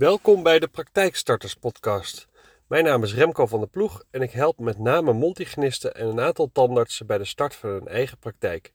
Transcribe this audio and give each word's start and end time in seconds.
Welkom 0.00 0.42
bij 0.42 0.58
de 0.58 0.68
Praktijkstarters 0.68 1.54
Podcast. 1.54 2.28
Mijn 2.66 2.84
naam 2.84 3.02
is 3.02 3.14
Remco 3.14 3.46
van 3.46 3.58
der 3.58 3.68
Ploeg 3.68 4.02
en 4.10 4.22
ik 4.22 4.30
help 4.30 4.58
met 4.58 4.78
name 4.78 5.12
mondhygiënisten 5.12 5.94
en 5.94 6.06
een 6.06 6.20
aantal 6.20 6.50
tandartsen 6.52 7.06
bij 7.06 7.18
de 7.18 7.24
start 7.24 7.54
van 7.54 7.70
hun 7.70 7.88
eigen 7.88 8.18
praktijk. 8.18 8.72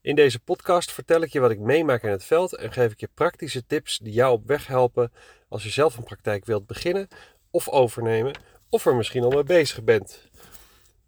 In 0.00 0.14
deze 0.14 0.40
podcast 0.40 0.92
vertel 0.92 1.22
ik 1.22 1.32
je 1.32 1.40
wat 1.40 1.50
ik 1.50 1.58
meemaak 1.58 2.02
in 2.02 2.10
het 2.10 2.24
veld 2.24 2.56
en 2.56 2.72
geef 2.72 2.92
ik 2.92 3.00
je 3.00 3.08
praktische 3.14 3.66
tips 3.66 3.98
die 3.98 4.12
jou 4.12 4.32
op 4.32 4.46
weg 4.46 4.66
helpen 4.66 5.12
als 5.48 5.62
je 5.62 5.70
zelf 5.70 5.96
een 5.96 6.04
praktijk 6.04 6.44
wilt 6.44 6.66
beginnen 6.66 7.08
of 7.50 7.68
overnemen 7.68 8.38
of 8.68 8.86
er 8.86 8.96
misschien 8.96 9.22
al 9.22 9.30
mee 9.30 9.44
bezig 9.44 9.84
bent. 9.84 10.28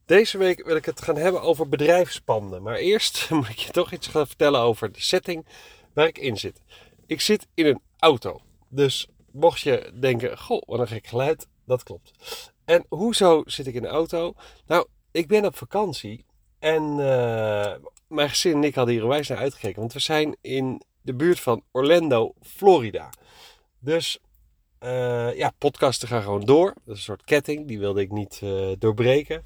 Deze 0.04 0.38
week 0.38 0.64
wil 0.64 0.76
ik 0.76 0.84
het 0.84 1.02
gaan 1.02 1.16
hebben 1.16 1.42
over 1.42 1.68
bedrijfspanden. 1.68 2.62
Maar 2.62 2.76
eerst 2.76 3.26
moet 3.30 3.48
ik 3.48 3.58
je 3.58 3.70
toch 3.70 3.92
iets 3.92 4.06
gaan 4.06 4.26
vertellen 4.26 4.60
over 4.60 4.92
de 4.92 5.00
setting 5.00 5.46
waar 5.92 6.06
ik 6.06 6.18
in 6.18 6.36
zit. 6.36 6.60
Ik 7.06 7.20
zit 7.20 7.46
in 7.54 7.66
een 7.66 7.80
auto. 7.98 8.40
Dus 8.68 9.08
mocht 9.34 9.60
je 9.60 9.92
denken, 10.00 10.38
goh, 10.38 10.62
wat 10.66 10.80
een 10.80 10.86
gek 10.86 11.06
geluid, 11.06 11.48
dat 11.66 11.82
klopt. 11.82 12.12
En 12.64 12.84
hoezo 12.88 13.42
zit 13.46 13.66
ik 13.66 13.74
in 13.74 13.82
de 13.82 13.88
auto? 13.88 14.34
Nou, 14.66 14.86
ik 15.10 15.28
ben 15.28 15.44
op 15.44 15.56
vakantie 15.56 16.24
en 16.58 16.82
uh, 16.82 17.74
mijn 18.08 18.28
gezin 18.28 18.52
en 18.52 18.64
ik 18.64 18.74
hadden 18.74 18.94
hier 18.94 19.06
wijs 19.06 19.28
naar 19.28 19.38
uitgekeken. 19.38 19.80
Want 19.80 19.92
we 19.92 19.98
zijn 19.98 20.36
in 20.40 20.82
de 21.00 21.14
buurt 21.14 21.40
van 21.40 21.62
Orlando, 21.72 22.34
Florida. 22.40 23.12
Dus 23.78 24.18
uh, 24.80 25.36
ja, 25.36 25.52
podcasten 25.58 26.08
gaan 26.08 26.22
gewoon 26.22 26.44
door. 26.44 26.74
Dat 26.74 26.82
is 26.84 26.92
een 26.94 26.96
soort 26.96 27.24
ketting, 27.24 27.66
die 27.66 27.78
wilde 27.78 28.00
ik 28.00 28.10
niet 28.10 28.40
uh, 28.44 28.72
doorbreken. 28.78 29.44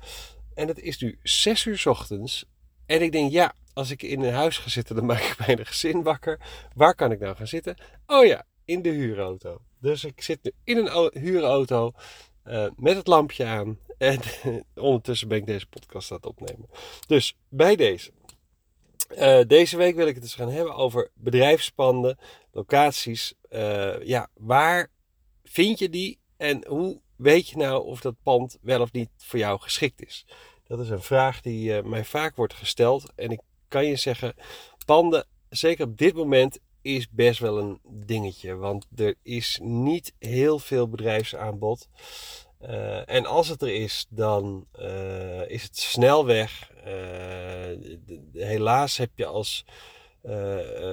En 0.55 0.69
het 0.69 0.81
is 0.81 0.99
nu 0.99 1.19
6 1.23 1.65
uur 1.65 1.83
ochtends. 1.85 2.45
En 2.87 3.03
ik 3.03 3.13
denk, 3.13 3.31
ja, 3.31 3.55
als 3.73 3.91
ik 3.91 4.03
in 4.03 4.23
een 4.23 4.33
huis 4.33 4.59
ga 4.59 4.69
zitten, 4.69 4.97
dan 4.97 5.07
maak 5.07 5.23
ik 5.23 5.47
mijn 5.47 5.67
gezin 5.67 6.03
wakker. 6.03 6.41
Waar 6.75 6.95
kan 6.95 7.13
ik 7.13 7.21
nou 7.21 7.37
gaan 7.37 7.47
zitten? 7.47 7.77
Oh 8.07 8.25
ja, 8.25 8.45
in 8.69 8.83
de 8.83 8.89
huurauto. 8.89 9.61
Dus 9.81 10.05
ik 10.05 10.23
zit 10.23 10.39
nu 10.43 10.53
in 10.65 10.77
een 10.77 11.11
huurauto 11.13 11.93
uh, 12.45 12.67
met 12.77 12.97
het 12.97 13.07
lampje 13.07 13.45
aan. 13.45 13.79
En 13.99 14.21
ondertussen 14.75 15.29
ben 15.29 15.39
ik 15.39 15.47
deze 15.47 15.67
podcast 15.67 16.11
aan 16.11 16.17
het 16.17 16.27
opnemen. 16.27 16.69
Dus 17.07 17.37
bij 17.49 17.77
deze. 17.77 18.11
Uh, 19.11 19.41
deze 19.47 19.77
week 19.77 19.97
wil 19.97 20.07
ik 20.07 20.15
het 20.15 20.23
dus 20.23 20.35
gaan 20.35 20.51
hebben 20.51 20.75
over 20.75 21.11
bedrijfspanden, 21.15 22.19
locaties. 22.53 23.35
Uh, 23.51 24.03
ja, 24.03 24.29
waar 24.35 24.91
vind 25.45 25.79
je 25.79 25.89
die 25.89 26.19
en 26.37 26.67
hoe 26.67 27.01
weet 27.17 27.49
je 27.49 27.57
nou 27.57 27.85
of 27.85 28.01
dat 28.01 28.15
pand 28.23 28.59
wel 28.63 28.81
of 28.81 28.93
niet 28.93 29.11
voor 29.17 29.39
jou 29.39 29.61
geschikt 29.61 30.07
is? 30.07 30.27
Dat 30.65 30.81
is 30.81 30.89
een 30.89 31.03
vraag 31.03 31.41
die 31.41 31.83
mij 31.83 32.05
vaak 32.05 32.37
wordt 32.37 32.55
gesteld. 32.55 33.13
En 33.15 33.31
ik 33.31 33.41
kan 33.69 33.87
je 33.87 33.97
zeggen, 33.97 34.35
panden, 34.87 35.27
zeker 35.49 35.87
op 35.87 35.99
dit 35.99 36.15
moment, 36.15 36.59
is 36.97 37.11
best 37.11 37.41
wel 37.41 37.59
een 37.59 37.81
dingetje. 37.85 38.55
Want 38.57 38.87
er 38.97 39.15
is 39.23 39.59
niet 39.63 40.15
heel 40.19 40.59
veel 40.59 40.89
bedrijfsaanbod. 40.89 41.89
Uh, 42.63 43.09
en 43.09 43.27
als 43.27 43.49
het 43.49 43.63
er 43.63 43.75
is, 43.75 44.07
dan 44.09 44.67
uh, 44.81 45.51
is 45.51 45.63
het 45.63 45.79
snel 45.79 46.27
weg. 46.27 46.71
helaas 48.33 48.97
heb 48.97 49.11
je 49.15 49.27
als 49.27 49.65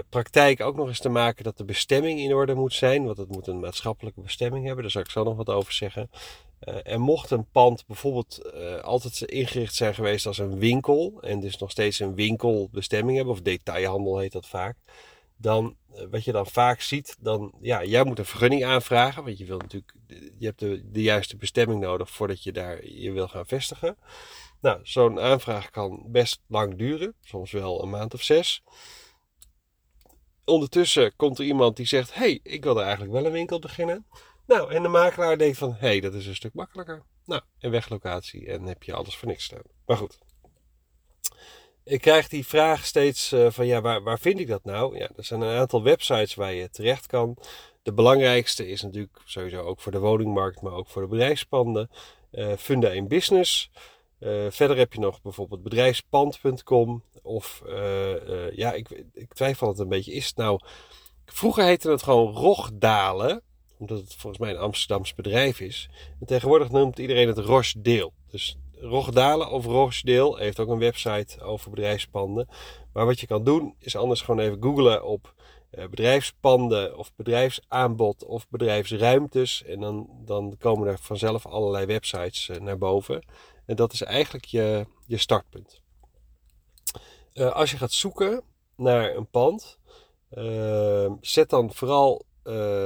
praktijk 0.09 0.61
ook 0.61 0.75
nog 0.75 0.87
eens 0.87 0.99
te 0.99 1.09
maken 1.09 1.43
dat 1.43 1.57
de 1.57 1.65
bestemming 1.65 2.19
in 2.19 2.33
orde 2.33 2.53
moet 2.53 2.73
zijn. 2.73 3.05
Want 3.05 3.17
het 3.17 3.29
moet 3.29 3.47
een 3.47 3.59
maatschappelijke 3.59 4.21
bestemming 4.21 4.65
hebben. 4.65 4.83
Daar 4.83 4.91
zal 4.91 5.01
ik 5.01 5.09
zo 5.09 5.23
nog 5.23 5.35
wat 5.35 5.49
over 5.49 5.73
zeggen. 5.73 6.09
En 6.83 6.99
mocht 6.99 7.31
een 7.31 7.49
pand 7.51 7.85
bijvoorbeeld 7.87 8.53
altijd 8.81 9.21
ingericht 9.21 9.75
zijn 9.75 9.93
geweest 9.93 10.25
als 10.25 10.37
een 10.37 10.59
winkel. 10.59 11.17
En 11.21 11.39
dus 11.39 11.57
nog 11.57 11.71
steeds 11.71 11.99
een 11.99 12.15
winkelbestemming 12.15 13.17
hebben. 13.17 13.35
Of 13.35 13.41
detailhandel 13.41 14.17
heet 14.17 14.31
dat 14.31 14.47
vaak. 14.47 14.77
Dan, 15.37 15.77
wat 16.09 16.23
je 16.23 16.31
dan 16.31 16.47
vaak 16.47 16.81
ziet, 16.81 17.17
dan, 17.19 17.53
ja, 17.61 17.83
jij 17.83 18.03
moet 18.03 18.19
een 18.19 18.25
vergunning 18.25 18.65
aanvragen. 18.65 19.23
Want 19.23 19.37
je 19.37 19.45
wil 19.45 19.57
natuurlijk, 19.57 19.93
je 20.37 20.45
hebt 20.45 20.59
de, 20.59 20.89
de 20.91 21.01
juiste 21.01 21.37
bestemming 21.37 21.81
nodig 21.81 22.09
voordat 22.09 22.43
je 22.43 22.51
daar 22.51 22.87
je 22.87 23.11
wil 23.11 23.27
gaan 23.27 23.45
vestigen. 23.45 23.97
Nou, 24.61 24.79
zo'n 24.83 25.19
aanvraag 25.19 25.69
kan 25.69 26.03
best 26.07 26.41
lang 26.47 26.75
duren. 26.77 27.15
Soms 27.21 27.51
wel 27.51 27.83
een 27.83 27.89
maand 27.89 28.13
of 28.13 28.21
zes 28.21 28.63
ondertussen 30.45 31.15
komt 31.15 31.39
er 31.39 31.45
iemand 31.45 31.77
die 31.77 31.85
zegt: 31.85 32.13
hey, 32.13 32.39
ik 32.43 32.63
wil 32.63 32.77
er 32.77 32.83
eigenlijk 32.83 33.13
wel 33.13 33.25
een 33.25 33.31
winkel 33.31 33.59
beginnen. 33.59 34.05
Nou, 34.45 34.73
en 34.73 34.81
de 34.81 34.87
makelaar 34.87 35.37
denkt 35.37 35.57
van: 35.57 35.75
hey, 35.77 35.99
dat 35.99 36.13
is 36.13 36.27
een 36.27 36.35
stuk 36.35 36.53
makkelijker. 36.53 37.03
Nou, 37.25 37.41
en 37.59 37.71
weglocatie 37.71 38.47
en 38.47 38.63
heb 38.63 38.83
je 38.83 38.93
alles 38.93 39.17
voor 39.17 39.27
niks 39.27 39.43
staan. 39.43 39.61
Maar 39.85 39.97
goed. 39.97 40.17
Ik 41.87 42.01
krijg 42.01 42.27
die 42.27 42.47
vraag 42.47 42.85
steeds 42.85 43.33
uh, 43.33 43.47
van 43.49 43.65
ja, 43.65 43.81
waar, 43.81 44.03
waar 44.03 44.19
vind 44.19 44.39
ik 44.39 44.47
dat 44.47 44.63
nou? 44.63 44.97
Ja, 44.97 45.09
er 45.15 45.23
zijn 45.23 45.41
een 45.41 45.57
aantal 45.57 45.83
websites 45.83 46.35
waar 46.35 46.53
je 46.53 46.69
terecht 46.69 47.07
kan. 47.07 47.37
De 47.83 47.93
belangrijkste 47.93 48.67
is 48.67 48.81
natuurlijk 48.81 49.21
sowieso 49.25 49.61
ook 49.61 49.79
voor 49.79 49.91
de 49.91 49.99
woningmarkt, 49.99 50.61
maar 50.61 50.73
ook 50.73 50.87
voor 50.87 51.01
de 51.01 51.07
bedrijfspanden. 51.07 51.89
Uh, 52.31 52.53
Funda 52.57 52.89
in 52.89 53.07
Business. 53.07 53.69
Uh, 54.19 54.45
verder 54.49 54.77
heb 54.77 54.93
je 54.93 54.99
nog 54.99 55.21
bijvoorbeeld 55.21 55.63
bedrijfspand.com. 55.63 57.03
Of 57.21 57.63
ja, 58.51 58.73
ik, 58.73 58.89
ik, 59.13 59.33
twijfel 59.33 59.67
het 59.67 59.79
een 59.79 59.89
beetje. 59.89 60.13
Is 60.13 60.25
het 60.25 60.35
nou. 60.35 60.59
Vroeger 61.25 61.63
heette 61.63 61.91
het 61.91 62.03
gewoon 62.03 62.33
Rogdalen. 62.33 63.41
Omdat 63.77 63.97
het 63.97 64.15
volgens 64.15 64.41
mij 64.41 64.51
een 64.51 64.61
Amsterdams 64.61 65.13
bedrijf 65.13 65.59
is. 65.59 65.89
En 66.19 66.25
tegenwoordig 66.25 66.69
noemt 66.69 66.99
iedereen 66.99 67.27
het 67.27 67.37
Rochdeel. 67.37 68.13
Dus 68.31 68.57
Rogdalen 68.79 69.49
of 69.49 69.65
Rochdeel 69.65 70.35
heeft 70.35 70.59
ook 70.59 70.69
een 70.69 70.79
website 70.79 71.41
over 71.41 71.69
bedrijfspanden. 71.69 72.47
Maar 72.93 73.05
wat 73.05 73.19
je 73.19 73.27
kan 73.27 73.43
doen 73.43 73.75
is 73.79 73.95
anders 73.95 74.21
gewoon 74.21 74.39
even 74.39 74.63
googlen 74.63 75.03
op 75.03 75.33
bedrijfspanden 75.89 76.97
of 76.97 77.11
bedrijfsaanbod 77.15 78.25
of 78.25 78.47
bedrijfsruimtes. 78.49 79.63
En 79.63 79.79
dan, 79.79 80.09
dan 80.25 80.55
komen 80.59 80.87
er 80.87 80.99
vanzelf 80.99 81.45
allerlei 81.45 81.85
websites 81.85 82.49
naar 82.59 82.77
boven. 82.77 83.25
En 83.65 83.75
dat 83.75 83.93
is 83.93 84.01
eigenlijk 84.01 84.45
je, 84.45 84.85
je 85.05 85.17
startpunt. 85.17 85.81
Uh, 87.33 87.51
als 87.51 87.71
je 87.71 87.77
gaat 87.77 87.91
zoeken 87.91 88.43
naar 88.75 89.15
een 89.15 89.29
pand, 89.29 89.79
zet 91.21 91.49
dan 91.49 91.73
vooral 91.73 92.25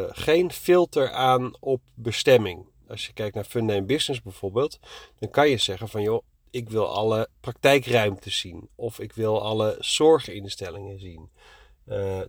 geen 0.09 0.51
filter 0.51 1.11
aan 1.11 1.55
op 1.59 1.81
bestemming. 1.93 2.68
Als 2.89 3.05
je 3.05 3.13
kijkt 3.13 3.35
naar 3.35 3.43
Funda 3.43 3.73
in 3.73 3.85
Business 3.85 4.21
bijvoorbeeld, 4.21 4.79
dan 5.19 5.29
kan 5.29 5.49
je 5.49 5.57
zeggen 5.57 5.89
van 5.89 6.01
joh, 6.01 6.23
ik 6.49 6.69
wil 6.69 6.87
alle 6.87 7.29
praktijkruimtes 7.39 8.39
zien. 8.39 8.69
Of 8.75 8.99
ik 8.99 9.13
wil 9.13 9.41
alle 9.41 9.75
zorginstellingen 9.79 10.99
zien. 10.99 11.29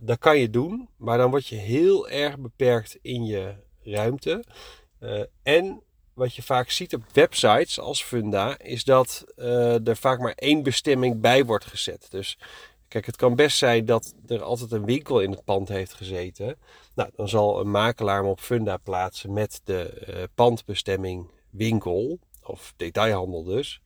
dat 0.01 0.17
kan 0.19 0.37
je 0.37 0.49
doen, 0.49 0.89
maar 0.97 1.17
dan 1.17 1.29
word 1.29 1.47
je 1.47 1.55
heel 1.55 2.09
erg 2.09 2.39
beperkt 2.39 2.97
in 3.01 3.25
je 3.25 3.55
ruimte. 3.83 4.43
en 5.43 5.83
wat 6.13 6.35
je 6.35 6.43
vaak 6.43 6.69
ziet 6.69 6.93
op 6.93 7.03
websites 7.13 7.79
als 7.79 8.03
Funda, 8.03 8.59
is 8.59 8.83
dat 8.83 9.25
uh, 9.37 9.87
er 9.87 9.97
vaak 9.97 10.19
maar 10.19 10.33
één 10.35 10.63
bestemming 10.63 11.21
bij 11.21 11.45
wordt 11.45 11.65
gezet. 11.65 12.07
Dus 12.09 12.37
kijk, 12.91 13.05
het 13.05 13.15
kan 13.15 13.35
best 13.35 13.57
zijn 13.57 13.85
dat 13.85 14.13
er 14.27 14.41
altijd 14.41 14.71
een 14.71 14.85
winkel 14.85 15.19
in 15.19 15.31
het 15.31 15.43
pand 15.43 15.67
heeft 15.67 15.93
gezeten. 15.93 16.57
Nou, 16.95 17.09
dan 17.15 17.29
zal 17.29 17.59
een 17.59 17.71
makelaar 17.71 18.17
hem 18.17 18.29
op 18.29 18.39
Funda 18.39 18.77
plaatsen 18.77 19.33
met 19.33 19.61
de 19.63 20.05
uh, 20.09 20.23
pandbestemming 20.35 21.29
winkel, 21.49 22.19
of 22.43 22.73
detailhandel 22.77 23.43
dus. 23.43 23.81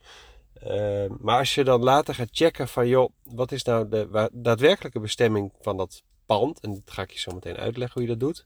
Uh, 0.68 1.06
maar 1.20 1.38
als 1.38 1.56
je 1.56 1.64
dan 1.64 1.84
later 1.84 2.16
gaat 2.16 2.30
checken 2.32 2.68
van, 2.68 2.88
joh, 2.88 3.10
wat 3.24 3.52
is 3.52 3.64
nou 3.64 3.90
de 3.90 4.30
daadwerkelijke 4.34 5.00
bestemming 5.00 5.52
van 5.62 5.78
dat 5.78 6.04
pand? 6.26 6.60
En 6.60 6.74
dat 6.74 6.82
ga 6.86 7.02
ik 7.02 7.12
je 7.12 7.20
zo 7.20 7.32
meteen 7.32 7.58
uitleggen 7.58 8.02
hoe 8.02 8.10
je 8.10 8.18
dat 8.18 8.28
doet. 8.28 8.46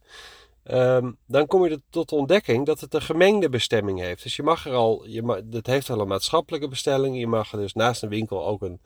Um, 0.64 1.18
dan 1.26 1.48
kom 1.48 1.66
je 1.66 1.82
tot 1.90 2.10
de 2.10 2.16
ontdekking 2.16 2.66
dat 2.66 2.80
het 2.80 2.94
een 2.94 3.02
gemengde 3.02 3.50
bestemming 3.50 4.00
heeft. 4.00 4.24
Dus 4.24 4.36
je 4.36 4.44
mag 4.44 4.66
er 4.66 4.74
al, 4.74 5.08
je 5.08 5.44
het 5.52 5.68
heeft 5.68 5.88
wel 5.88 6.00
een 6.00 6.08
maatschappelijke 6.08 6.68
bestelling. 6.68 7.20
Je 7.20 7.28
mag 7.28 7.52
er 7.52 7.60
dus 7.60 7.74
naast 7.74 8.04
een 8.04 8.10
winkel 8.10 8.46
ook 8.46 8.62
een, 8.62 8.80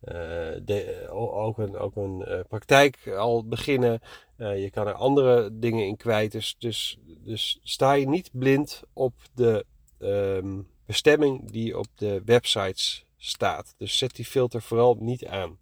de, 0.00 1.06
ook 1.10 1.58
een, 1.58 1.76
ook 1.76 1.96
een 1.96 2.24
uh, 2.28 2.40
praktijk 2.48 3.08
al 3.16 3.44
beginnen. 3.46 4.00
Je 4.36 4.70
kan 4.70 4.86
er 4.86 4.94
andere 4.94 5.58
dingen 5.58 5.86
in 5.86 5.96
kwijt. 5.96 6.32
Dus, 6.32 6.56
dus, 6.58 6.98
dus 7.06 7.58
sta 7.62 7.92
je 7.92 8.08
niet 8.08 8.30
blind 8.32 8.82
op 8.92 9.14
de 9.34 9.64
um, 9.98 10.68
bestemming 10.86 11.50
die 11.50 11.78
op 11.78 11.86
de 11.94 12.22
websites 12.24 13.04
staat. 13.16 13.74
Dus 13.78 13.98
zet 13.98 14.16
die 14.16 14.24
filter 14.24 14.62
vooral 14.62 14.96
niet 15.00 15.26
aan. 15.26 15.58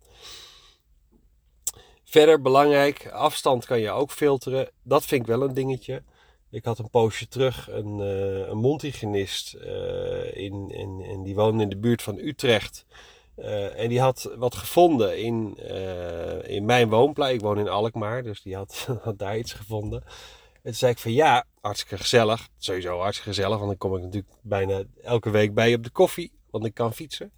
Verder 2.05 2.43
belangrijk, 2.43 3.11
afstand 3.11 3.65
kan 3.65 3.81
je 3.81 3.91
ook 3.91 4.11
filteren. 4.11 4.71
Dat 4.83 5.05
vind 5.05 5.21
ik 5.21 5.27
wel 5.27 5.43
een 5.43 5.55
dingetje. 5.55 6.03
Ik 6.51 6.65
had 6.65 6.79
een 6.79 6.91
poosje 6.91 7.29
terug 7.29 7.71
een, 7.71 7.99
uh, 7.99 8.49
een 8.49 8.59
mondhygiënist 8.59 9.55
uh, 9.55 10.37
in, 10.37 10.71
in, 10.71 11.01
in, 11.01 11.23
die 11.23 11.35
woonde 11.35 11.63
in 11.63 11.69
de 11.69 11.77
buurt 11.77 12.03
van 12.03 12.19
Utrecht. 12.19 12.87
Uh, 13.39 13.79
en 13.79 13.89
die 13.89 14.01
had 14.01 14.35
wat 14.37 14.55
gevonden 14.55 15.19
in, 15.19 15.57
in 16.47 16.65
mijn 16.65 16.89
woonplaats. 16.89 17.33
Ik 17.33 17.41
woon 17.41 17.59
in 17.59 17.69
Alkmaar, 17.69 18.23
dus 18.23 18.43
die 18.43 18.57
had, 18.63 18.89
daar 19.17 19.39
iets 19.39 19.53
gevonden. 19.53 20.03
En 20.53 20.63
toen 20.63 20.75
zei 20.75 20.93
ik 20.93 20.99
van 20.99 21.13
ja, 21.13 21.45
hartstikke 21.61 21.97
gezellig. 21.97 22.49
Sowieso 22.59 22.99
hartstikke 22.99 23.35
gezellig, 23.35 23.57
want 23.57 23.69
dan 23.69 23.77
kom 23.77 23.97
ik 23.97 24.03
natuurlijk 24.03 24.33
bijna 24.43 24.83
elke 25.03 25.31
week 25.31 25.55
bij 25.55 25.75
op 25.75 25.85
de 25.85 25.91
koffie. 25.91 26.33
Want 26.51 26.65
ik 26.65 26.75
kan 26.75 26.95
fietsen. 26.95 27.33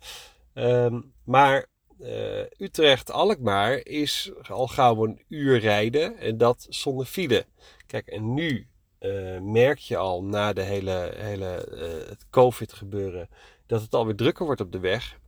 Um, 0.54 1.12
maar 1.24 1.66
uh, 2.00 2.40
Utrecht-Alkmaar 2.58 3.86
is 3.86 4.32
al 4.48 4.66
gauw 4.66 5.04
een 5.04 5.22
uur 5.28 5.58
rijden 5.58 6.16
en 6.16 6.38
dat 6.38 6.66
zonder 6.68 7.06
file. 7.06 7.46
Kijk, 7.86 8.06
en 8.06 8.34
nu 8.34 8.68
eh, 8.98 9.40
merk 9.40 9.78
je 9.78 9.96
al 9.96 10.24
na 10.24 10.52
de 10.52 10.62
hele, 10.62 11.12
hele 11.16 11.64
eh, 11.64 12.08
het 12.08 12.26
COVID 12.30 12.72
gebeuren 12.72 13.28
dat 13.66 13.80
het 13.80 13.94
alweer 13.94 14.14
drukker 14.14 14.46
wordt 14.46 14.60
op 14.60 14.72
de 14.72 14.78
weg. 14.78 15.18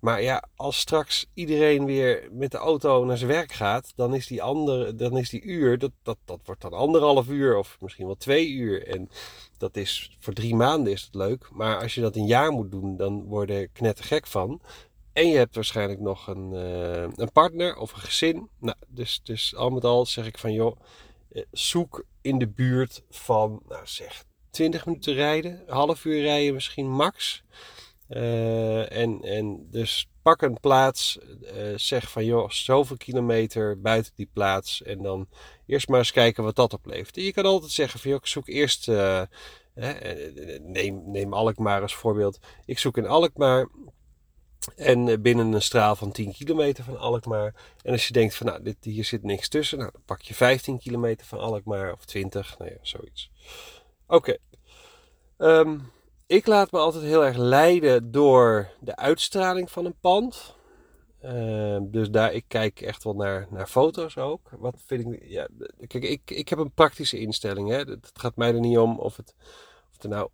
Maar 0.00 0.22
ja, 0.22 0.44
als 0.56 0.78
straks 0.78 1.26
iedereen 1.34 1.84
weer 1.84 2.28
met 2.32 2.50
de 2.50 2.58
auto 2.58 3.04
naar 3.04 3.16
zijn 3.16 3.30
werk 3.30 3.52
gaat, 3.52 3.92
dan 3.96 4.14
is 4.14 4.26
die, 4.26 4.42
andere, 4.42 4.94
dan 4.94 5.16
is 5.16 5.30
die 5.30 5.42
uur, 5.42 5.78
dat, 5.78 5.90
dat, 6.02 6.16
dat 6.24 6.40
wordt 6.44 6.60
dan 6.60 6.72
anderhalf 6.72 7.28
uur 7.28 7.56
of 7.56 7.76
misschien 7.80 8.06
wel 8.06 8.16
twee 8.16 8.50
uur. 8.50 8.86
En 8.86 9.10
dat 9.58 9.76
is 9.76 10.16
voor 10.18 10.32
drie 10.32 10.54
maanden 10.54 10.92
is 10.92 11.02
het 11.02 11.14
leuk. 11.14 11.48
Maar 11.52 11.80
als 11.80 11.94
je 11.94 12.00
dat 12.00 12.16
een 12.16 12.26
jaar 12.26 12.50
moet 12.52 12.70
doen, 12.70 12.96
dan 12.96 13.24
word 13.24 13.48
je 13.48 13.68
knettergek 13.72 14.26
van. 14.26 14.60
En 15.12 15.28
je 15.28 15.36
hebt 15.36 15.54
waarschijnlijk 15.54 16.00
nog 16.00 16.26
een, 16.26 16.52
uh, 16.52 17.02
een 17.02 17.32
partner 17.32 17.76
of 17.76 17.92
een 17.92 18.00
gezin. 18.00 18.48
Nou, 18.58 18.76
dus, 18.88 19.20
dus 19.22 19.56
al 19.56 19.70
met 19.70 19.84
al 19.84 20.06
zeg 20.06 20.26
ik 20.26 20.38
van 20.38 20.52
joh, 20.52 20.76
eh, 21.32 21.42
zoek 21.50 22.04
in 22.20 22.38
de 22.38 22.48
buurt 22.48 23.02
van, 23.10 23.62
nou 23.68 23.82
zeg, 23.84 24.24
20 24.50 24.86
minuten 24.86 25.14
rijden, 25.14 25.62
half 25.66 26.04
uur 26.04 26.20
rijden 26.20 26.54
misschien 26.54 26.90
max. 26.90 27.42
Uh, 28.10 28.92
en, 28.92 29.22
en 29.22 29.66
dus 29.70 30.08
pak 30.22 30.42
een 30.42 30.60
plaats, 30.60 31.18
uh, 31.42 31.76
zeg 31.76 32.10
van 32.10 32.24
joh, 32.24 32.50
zoveel 32.50 32.96
kilometer 32.96 33.80
buiten 33.80 34.12
die 34.14 34.30
plaats. 34.32 34.82
En 34.82 35.02
dan 35.02 35.28
eerst 35.66 35.88
maar 35.88 35.98
eens 35.98 36.12
kijken 36.12 36.44
wat 36.44 36.56
dat 36.56 36.72
oplevert. 36.72 37.16
Je 37.16 37.32
kan 37.32 37.44
altijd 37.44 37.72
zeggen 37.72 38.00
van 38.00 38.10
joh, 38.10 38.20
ik 38.20 38.26
zoek 38.26 38.48
eerst, 38.48 38.88
uh, 38.88 39.22
neem, 40.60 41.10
neem 41.10 41.32
Alkmaar 41.32 41.82
als 41.82 41.94
voorbeeld. 41.94 42.38
Ik 42.64 42.78
zoek 42.78 42.96
in 42.96 43.06
Alkmaar 43.06 43.68
en 44.76 45.22
binnen 45.22 45.52
een 45.52 45.62
straal 45.62 45.96
van 45.96 46.12
10 46.12 46.32
kilometer 46.32 46.84
van 46.84 46.98
Alkmaar. 46.98 47.54
En 47.82 47.92
als 47.92 48.06
je 48.06 48.12
denkt 48.12 48.34
van 48.34 48.46
nou, 48.46 48.62
dit, 48.62 48.76
hier 48.80 49.04
zit 49.04 49.22
niks 49.22 49.48
tussen. 49.48 49.78
Nou, 49.78 49.90
dan 49.92 50.02
pak 50.04 50.20
je 50.20 50.34
15 50.34 50.78
kilometer 50.78 51.26
van 51.26 51.38
Alkmaar 51.38 51.92
of 51.92 52.04
20. 52.04 52.58
Nou 52.58 52.70
ja, 52.70 52.78
zoiets. 52.82 53.30
Oké. 54.06 54.38
Okay. 55.36 55.58
Um, 55.58 55.90
ik 56.30 56.46
laat 56.46 56.72
me 56.72 56.78
altijd 56.78 57.04
heel 57.04 57.24
erg 57.24 57.36
leiden 57.36 58.10
door 58.10 58.70
de 58.80 58.96
uitstraling 58.96 59.70
van 59.70 59.84
een 59.84 59.98
pand. 60.00 60.54
Uh, 61.24 61.78
dus 61.82 62.10
daar, 62.10 62.32
ik 62.32 62.44
kijk 62.48 62.80
echt 62.80 63.04
wel 63.04 63.14
naar, 63.14 63.46
naar 63.50 63.66
foto's 63.66 64.16
ook. 64.16 64.50
Wat 64.58 64.74
vind 64.86 65.12
ik, 65.12 65.28
ja, 65.28 65.48
kijk, 65.86 66.04
ik, 66.04 66.30
ik 66.30 66.48
heb 66.48 66.58
een 66.58 66.72
praktische 66.72 67.18
instelling. 67.18 67.68
Hè. 67.68 67.76
Het 67.76 68.10
gaat 68.12 68.36
mij 68.36 68.54
er 68.54 68.60
niet 68.60 68.78
om 68.78 68.98
of 68.98 69.16
het, 69.16 69.34
of 69.90 70.02
het 70.02 70.10
nou, 70.10 70.28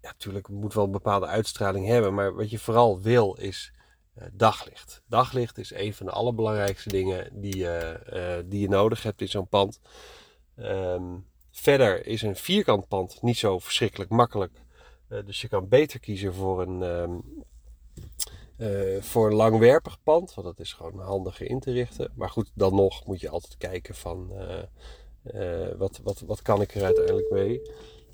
ja, 0.00 0.08
natuurlijk 0.08 0.48
moet 0.48 0.74
wel 0.74 0.84
een 0.84 0.90
bepaalde 0.90 1.26
uitstraling 1.26 1.86
hebben. 1.86 2.14
Maar 2.14 2.34
wat 2.34 2.50
je 2.50 2.58
vooral 2.58 3.00
wil 3.00 3.34
is 3.34 3.72
uh, 4.18 4.24
daglicht. 4.32 5.02
Daglicht 5.06 5.58
is 5.58 5.74
een 5.74 5.94
van 5.94 6.06
de 6.06 6.12
allerbelangrijkste 6.12 6.88
dingen 6.88 7.40
die, 7.40 7.56
uh, 7.56 8.38
die 8.44 8.60
je 8.60 8.68
nodig 8.68 9.02
hebt 9.02 9.20
in 9.20 9.28
zo'n 9.28 9.48
pand. 9.48 9.80
Um, 10.56 11.26
verder 11.50 12.06
is 12.06 12.22
een 12.22 12.36
vierkant 12.36 12.88
pand 12.88 13.22
niet 13.22 13.36
zo 13.36 13.58
verschrikkelijk 13.58 14.10
makkelijk 14.10 14.52
eh, 14.54 14.62
dus 15.24 15.40
je 15.40 15.48
kan 15.48 15.68
beter 15.68 16.00
kiezen 16.00 16.34
voor 16.34 16.62
een, 16.62 16.82
um, 16.82 17.22
uh, 18.58 19.02
voor 19.02 19.26
een 19.26 19.34
langwerpig 19.34 20.02
pand, 20.02 20.34
want 20.34 20.46
dat 20.46 20.58
is 20.58 20.72
gewoon 20.72 21.00
handiger 21.00 21.46
in 21.46 21.60
te 21.60 21.72
richten. 21.72 22.10
Maar 22.14 22.30
goed, 22.30 22.50
dan 22.54 22.74
nog 22.74 23.06
moet 23.06 23.20
je 23.20 23.28
altijd 23.28 23.56
kijken 23.56 23.94
van 23.94 24.32
uh, 25.34 25.66
wat, 25.76 26.00
wat, 26.02 26.22
wat 26.26 26.42
kan 26.42 26.60
ik 26.60 26.74
er 26.74 26.84
uiteindelijk 26.84 27.30
mee. 27.30 27.60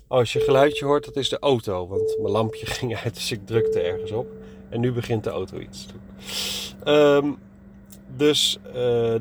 Als 0.07 0.33
je 0.33 0.39
geluidje 0.39 0.85
hoort, 0.85 1.05
dat 1.05 1.15
is 1.15 1.29
de 1.29 1.39
auto, 1.39 1.87
want 1.87 2.17
mijn 2.19 2.31
lampje 2.31 2.65
ging 2.75 2.95
uit, 2.95 3.13
dus 3.13 3.31
ik 3.31 3.45
drukte 3.45 3.79
ergens 3.79 4.11
op. 4.11 4.27
En 4.69 4.79
nu 4.79 4.91
begint 4.91 5.23
de 5.23 5.29
auto 5.29 5.59
iets. 5.59 5.85
Um, 6.85 7.37
dus 8.15 8.59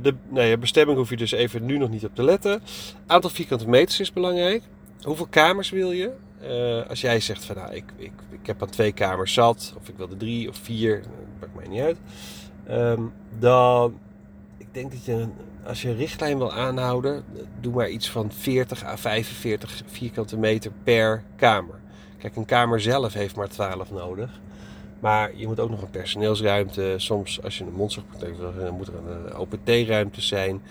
de 0.02 0.14
nou 0.28 0.56
bestemming 0.56 0.98
hoef 0.98 1.10
je 1.10 1.16
dus 1.16 1.32
even 1.32 1.64
nu 1.64 1.78
nog 1.78 1.90
niet 1.90 2.04
op 2.04 2.14
te 2.14 2.22
letten. 2.22 2.62
Aantal 3.06 3.30
vierkante 3.30 3.68
meters 3.68 4.00
is 4.00 4.12
belangrijk. 4.12 4.62
Hoeveel 5.02 5.26
kamers 5.26 5.70
wil 5.70 5.92
je? 5.92 6.12
Uh, 6.48 6.88
als 6.88 7.00
jij 7.00 7.20
zegt 7.20 7.44
van 7.44 7.56
nou, 7.56 7.74
ik, 7.74 7.84
ik, 7.96 8.12
ik 8.30 8.46
heb 8.46 8.62
aan 8.62 8.70
twee 8.70 8.92
kamers 8.92 9.32
zat, 9.32 9.74
of 9.78 9.88
ik 9.88 9.96
wilde 9.96 10.16
drie 10.16 10.48
of 10.48 10.56
vier, 10.56 11.02
dat 11.02 11.10
maakt 11.40 11.54
mij 11.54 11.68
niet 11.68 11.80
uit. 11.80 11.98
Um, 12.70 13.12
dan, 13.38 13.98
ik 14.56 14.66
denk 14.72 14.90
dat 14.90 15.04
je, 15.04 15.28
als 15.66 15.82
je 15.82 15.88
een 15.88 15.96
richtlijn 15.96 16.38
wil 16.38 16.52
aanhouden, 16.52 17.24
doe 17.60 17.74
maar 17.74 17.88
iets 17.88 18.10
van 18.10 18.32
40 18.32 18.84
à 18.84 18.96
45 18.96 19.82
vierkante 19.86 20.36
meter 20.36 20.72
per 20.82 21.22
kamer. 21.36 21.80
Kijk, 22.18 22.36
een 22.36 22.44
kamer 22.44 22.80
zelf 22.80 23.12
heeft 23.12 23.36
maar 23.36 23.48
12 23.48 23.90
nodig. 23.90 24.40
Maar 25.00 25.30
je 25.36 25.46
moet 25.46 25.60
ook 25.60 25.70
nog 25.70 25.82
een 25.82 25.90
personeelsruimte. 25.90 26.94
Soms, 26.96 27.42
als 27.42 27.58
je 27.58 27.64
een 27.64 27.72
mondzorgpraktijk 27.72 28.36
wil, 28.38 28.52
dan 28.54 28.74
moet 28.74 28.86
er 28.86 28.94
een 28.94 29.36
OPT-ruimte 29.36 30.20
zijn. 30.20 30.62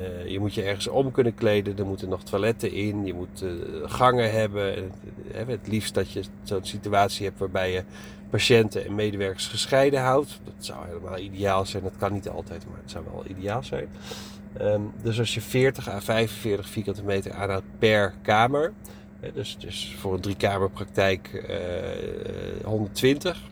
Uh, 0.00 0.28
je 0.28 0.40
moet 0.40 0.54
je 0.54 0.62
ergens 0.62 0.88
om 0.88 1.10
kunnen 1.10 1.34
kleden, 1.34 1.78
er 1.78 1.86
moeten 1.86 2.08
nog 2.08 2.22
toiletten 2.22 2.72
in, 2.72 3.06
je 3.06 3.14
moet 3.14 3.42
uh, 3.42 3.50
gangen 3.84 4.32
hebben. 4.32 4.92
Het 5.32 5.68
liefst 5.68 5.94
dat 5.94 6.12
je 6.12 6.22
zo'n 6.42 6.64
situatie 6.64 7.26
hebt 7.26 7.38
waarbij 7.38 7.72
je 7.72 7.82
patiënten 8.30 8.84
en 8.84 8.94
medewerkers 8.94 9.46
gescheiden 9.46 10.00
houdt. 10.00 10.40
Dat 10.44 10.54
zou 10.58 10.86
helemaal 10.86 11.18
ideaal 11.18 11.66
zijn, 11.66 11.82
dat 11.82 11.96
kan 11.98 12.12
niet 12.12 12.28
altijd, 12.28 12.66
maar 12.66 12.78
het 12.80 12.90
zou 12.90 13.04
wel 13.12 13.24
ideaal 13.26 13.62
zijn. 13.62 13.88
Um, 14.60 14.92
dus 15.02 15.18
als 15.18 15.34
je 15.34 15.40
40 15.40 15.88
à 15.88 16.00
45 16.00 16.68
vierkante 16.68 17.02
meter 17.02 17.32
aanhoudt 17.32 17.64
per 17.78 18.14
kamer, 18.22 18.72
dus, 19.34 19.56
dus 19.58 19.94
voor 19.98 20.14
een 20.14 20.20
driekamerpraktijk 20.20 21.44
120 22.64 23.50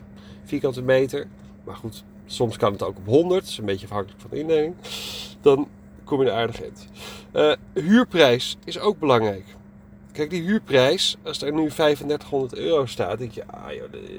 vierkante 0.51 0.81
meter, 0.81 1.27
maar 1.63 1.75
goed, 1.75 2.03
soms 2.25 2.57
kan 2.57 2.71
het 2.71 2.83
ook 2.83 2.97
op 2.97 3.05
100, 3.05 3.39
dat 3.41 3.49
is 3.49 3.57
een 3.57 3.65
beetje 3.65 3.85
afhankelijk 3.85 4.21
van 4.21 4.29
de 4.29 4.39
indeling. 4.39 4.75
Dan 5.41 5.67
kom 6.03 6.21
je 6.21 6.29
er 6.29 6.35
aardig 6.35 6.61
in. 6.61 6.73
Uh, 7.33 7.53
huurprijs 7.73 8.57
is 8.63 8.79
ook 8.79 8.99
belangrijk. 8.99 9.45
Kijk, 10.11 10.29
die 10.29 10.41
huurprijs, 10.41 11.17
als 11.23 11.41
er 11.41 11.53
nu 11.53 11.69
3500 11.69 12.55
euro 12.55 12.85
staat, 12.85 13.17
denk 13.17 13.31
je, 13.31 13.47
ah 13.47 13.69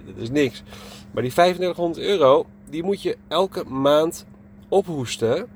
dat 0.07 0.17
is 0.17 0.31
niks. 0.31 0.63
Maar 1.11 1.23
die 1.23 1.33
3500 1.33 2.07
euro, 2.07 2.47
die 2.69 2.83
moet 2.83 3.03
je 3.03 3.17
elke 3.29 3.65
maand 3.65 4.27
ophoesten. 4.69 5.49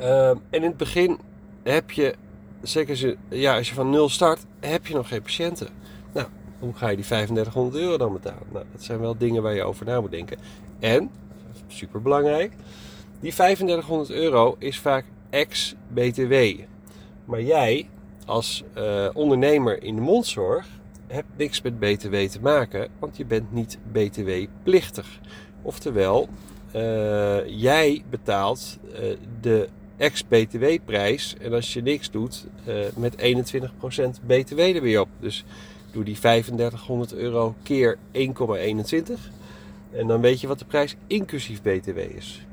Uh, 0.00 0.28
en 0.28 0.40
in 0.50 0.62
het 0.62 0.76
begin 0.76 1.18
heb 1.62 1.90
je, 1.90 2.14
zeker 2.62 2.90
als 2.90 3.00
je, 3.00 3.16
ja, 3.28 3.56
als 3.56 3.68
je 3.68 3.74
van 3.74 3.90
nul 3.90 4.08
start, 4.08 4.44
heb 4.60 4.86
je 4.86 4.94
nog 4.94 5.08
geen 5.08 5.22
patiënten. 5.22 5.68
Hoe 6.58 6.74
ga 6.74 6.88
je 6.88 6.96
die 6.96 7.04
3500 7.04 7.82
euro 7.82 7.96
dan 7.96 8.12
betalen? 8.12 8.46
Nou, 8.52 8.64
dat 8.72 8.82
zijn 8.82 9.00
wel 9.00 9.18
dingen 9.18 9.42
waar 9.42 9.54
je 9.54 9.62
over 9.62 9.86
na 9.86 10.00
moet 10.00 10.10
denken. 10.10 10.38
En, 10.78 11.10
super 11.66 12.02
belangrijk, 12.02 12.52
die 13.20 13.32
3500 13.32 14.10
euro 14.10 14.56
is 14.58 14.78
vaak 14.78 15.04
ex-BTW. 15.30 16.34
Maar 17.24 17.42
jij 17.42 17.88
als 18.26 18.64
uh, 18.78 19.08
ondernemer 19.12 19.82
in 19.82 19.94
de 19.94 20.00
mondzorg 20.00 20.66
hebt 21.06 21.28
niks 21.36 21.62
met 21.62 21.78
BTW 21.78 22.14
te 22.14 22.40
maken, 22.40 22.88
want 22.98 23.16
je 23.16 23.24
bent 23.24 23.52
niet 23.52 23.78
BTW-plichtig. 23.92 25.20
Oftewel, 25.62 26.28
uh, 26.74 27.46
jij 27.46 28.04
betaalt 28.10 28.78
uh, 28.92 29.16
de 29.40 29.68
ex-BTW-prijs 29.96 31.34
en 31.40 31.52
als 31.52 31.72
je 31.72 31.82
niks 31.82 32.10
doet, 32.10 32.46
met 32.94 33.16
21% 33.16 33.20
BTW 34.26 34.58
er 34.58 34.82
weer 34.82 35.00
op. 35.00 35.08
Dus 35.20 35.44
doe 35.90 36.04
die 36.04 36.18
3500 36.18 37.14
euro 37.14 37.54
keer 37.62 37.98
1,21 38.12 39.36
en 39.90 40.06
dan 40.06 40.20
weet 40.20 40.40
je 40.40 40.46
wat 40.46 40.58
de 40.58 40.64
prijs 40.64 40.96
inclusief 41.06 41.62
BTW 41.62 41.98
is. 41.98 42.46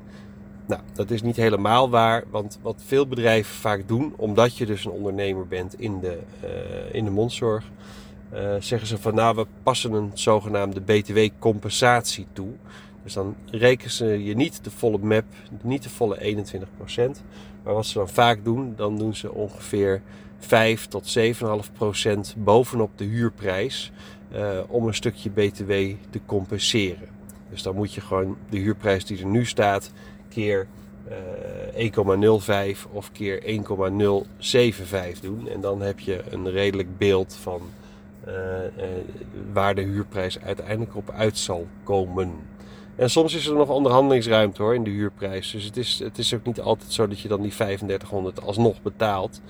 Nou, 0.67 0.81
dat 0.93 1.11
is 1.11 1.21
niet 1.21 1.35
helemaal 1.35 1.89
waar, 1.89 2.23
want 2.29 2.59
wat 2.61 2.81
veel 2.85 3.07
bedrijven 3.07 3.55
vaak 3.55 3.87
doen, 3.87 4.13
omdat 4.15 4.57
je 4.57 4.65
dus 4.65 4.85
een 4.85 4.91
ondernemer 4.91 5.47
bent 5.47 5.79
in 5.79 5.99
de, 5.99 6.19
uh, 6.43 6.93
in 6.93 7.03
de 7.03 7.11
mondzorg, 7.11 7.63
uh, 8.33 8.55
zeggen 8.59 8.87
ze 8.87 8.97
van 8.97 9.15
nou, 9.15 9.35
we 9.35 9.45
passen 9.63 9.93
een 9.93 10.11
zogenaamde 10.13 10.81
BTW-compensatie 10.81 12.27
toe. 12.33 12.49
Dus 13.03 13.13
dan 13.13 13.35
rekenen 13.51 13.91
ze 13.91 14.23
je 14.23 14.35
niet 14.35 14.63
de 14.63 14.71
volle 14.71 14.97
map, 14.97 15.25
niet 15.61 15.83
de 15.83 15.89
volle 15.89 16.17
21%. 16.19 17.21
Maar 17.63 17.73
wat 17.73 17.85
ze 17.85 17.97
dan 17.97 18.09
vaak 18.09 18.43
doen, 18.43 18.73
dan 18.75 18.97
doen 18.97 19.15
ze 19.15 19.33
ongeveer 19.33 20.01
5 20.39 20.87
tot 20.87 21.17
7,5% 21.17 22.37
bovenop 22.37 22.91
de 22.95 23.05
huurprijs 23.05 23.91
uh, 24.35 24.59
om 24.67 24.87
een 24.87 24.93
stukje 24.93 25.29
BTW 25.29 25.71
te 26.09 26.19
compenseren. 26.25 27.07
Dus 27.49 27.63
dan 27.63 27.75
moet 27.75 27.93
je 27.93 28.01
gewoon 28.01 28.37
de 28.49 28.57
huurprijs 28.57 29.05
die 29.05 29.19
er 29.19 29.25
nu 29.25 29.45
staat 29.45 29.91
keer 30.29 30.67
uh, 31.77 32.75
1,05 32.75 32.91
of 32.91 33.11
keer 33.11 33.43
1,075 33.43 35.19
doen. 35.19 35.49
En 35.49 35.61
dan 35.61 35.81
heb 35.81 35.99
je 35.99 36.23
een 36.29 36.49
redelijk 36.49 36.97
beeld 36.97 37.37
van 37.41 37.61
uh, 38.27 38.33
waar 39.53 39.75
de 39.75 39.81
huurprijs 39.81 40.39
uiteindelijk 40.39 40.95
op 40.95 41.09
uit 41.09 41.37
zal 41.37 41.67
komen. 41.83 42.33
En 42.95 43.09
soms 43.09 43.33
is 43.33 43.45
er 43.47 43.55
nog 43.55 43.69
onderhandelingsruimte 43.69 44.61
hoor 44.61 44.75
in 44.75 44.83
de 44.83 44.89
huurprijs. 44.89 45.51
Dus 45.51 45.63
het 45.63 45.77
is, 45.77 45.99
het 45.99 46.17
is 46.17 46.33
ook 46.33 46.45
niet 46.45 46.61
altijd 46.61 46.91
zo 46.91 47.07
dat 47.07 47.19
je 47.19 47.27
dan 47.27 47.41
die 47.41 47.51
3500 47.51 48.41
alsnog 48.41 48.81
betaalt. 48.81 49.41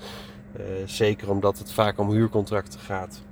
Uh, 0.58 0.64
zeker 0.84 1.30
omdat 1.30 1.58
het 1.58 1.72
vaak 1.72 1.98
om 1.98 2.10
huurcontracten 2.10 2.80
gaat. 2.80 3.22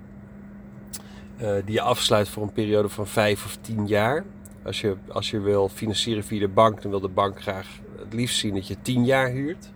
die 1.36 1.74
je 1.74 1.80
afsluit 1.80 2.28
voor 2.28 2.42
een 2.42 2.52
periode 2.52 2.88
van 2.88 3.06
5 3.06 3.44
of 3.44 3.56
10 3.60 3.86
jaar. 3.86 4.24
Als 4.64 4.80
je, 4.80 4.96
als 5.08 5.30
je 5.30 5.40
wil 5.40 5.68
financieren 5.68 6.24
via 6.24 6.40
de 6.40 6.48
bank, 6.48 6.82
dan 6.82 6.90
wil 6.90 7.00
de 7.00 7.08
bank 7.08 7.42
graag 7.42 7.68
het 7.98 8.12
liefst 8.12 8.38
zien 8.38 8.54
dat 8.54 8.66
je 8.66 8.76
10 8.82 9.04
jaar 9.04 9.30
huurt. 9.30 9.72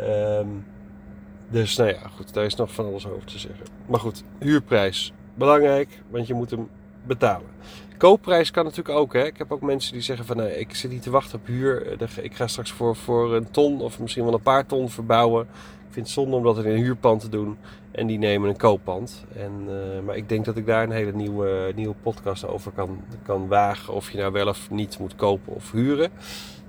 Um, 0.00 0.64
Dus 1.50 1.76
nou 1.76 1.90
ja, 1.90 2.08
goed, 2.16 2.34
daar 2.34 2.44
is 2.44 2.54
nog 2.54 2.72
van 2.72 2.86
alles 2.86 3.06
over 3.06 3.26
te 3.26 3.38
zeggen. 3.38 3.64
Maar 3.86 4.00
goed, 4.00 4.24
huurprijs. 4.38 5.12
Belangrijk, 5.34 6.02
want 6.10 6.26
je 6.26 6.34
moet 6.34 6.50
hem 6.50 6.68
betalen. 7.06 7.48
Koopprijs 7.96 8.50
kan 8.50 8.64
natuurlijk 8.64 8.98
ook. 8.98 9.12
Hè. 9.12 9.24
Ik 9.24 9.38
heb 9.38 9.52
ook 9.52 9.60
mensen 9.60 9.92
die 9.92 10.02
zeggen 10.02 10.26
van 10.26 10.36
nou, 10.36 10.48
ik 10.48 10.74
zit 10.74 10.90
niet 10.90 11.02
te 11.02 11.10
wachten 11.10 11.38
op 11.38 11.46
huur. 11.46 12.00
Eh, 12.00 12.24
ik 12.24 12.34
ga 12.34 12.46
straks 12.46 12.72
voor, 12.72 12.96
voor 12.96 13.34
een 13.34 13.50
ton 13.50 13.80
of 13.80 14.00
misschien 14.00 14.24
wel 14.24 14.34
een 14.34 14.42
paar 14.42 14.66
ton 14.66 14.90
verbouwen. 14.90 15.46
Vind 15.94 16.06
het 16.06 16.14
zonde 16.14 16.36
om 16.36 16.42
dat 16.42 16.58
in 16.58 16.70
een 16.70 16.82
huurpand 16.82 17.20
te 17.20 17.28
doen. 17.28 17.56
En 17.90 18.06
die 18.06 18.18
nemen 18.18 18.48
een 18.48 18.56
kooppand. 18.56 19.24
En, 19.36 19.52
uh, 19.68 20.00
maar 20.06 20.16
ik 20.16 20.28
denk 20.28 20.44
dat 20.44 20.56
ik 20.56 20.66
daar 20.66 20.82
een 20.82 20.90
hele 20.90 21.12
nieuwe, 21.12 21.72
nieuwe 21.74 21.94
podcast 22.02 22.46
over 22.46 22.72
kan, 22.72 23.00
kan 23.22 23.48
wagen. 23.48 23.94
Of 23.94 24.10
je 24.10 24.18
nou 24.18 24.32
wel 24.32 24.48
of 24.48 24.70
niet 24.70 24.98
moet 24.98 25.14
kopen 25.14 25.54
of 25.54 25.70
huren. 25.70 26.10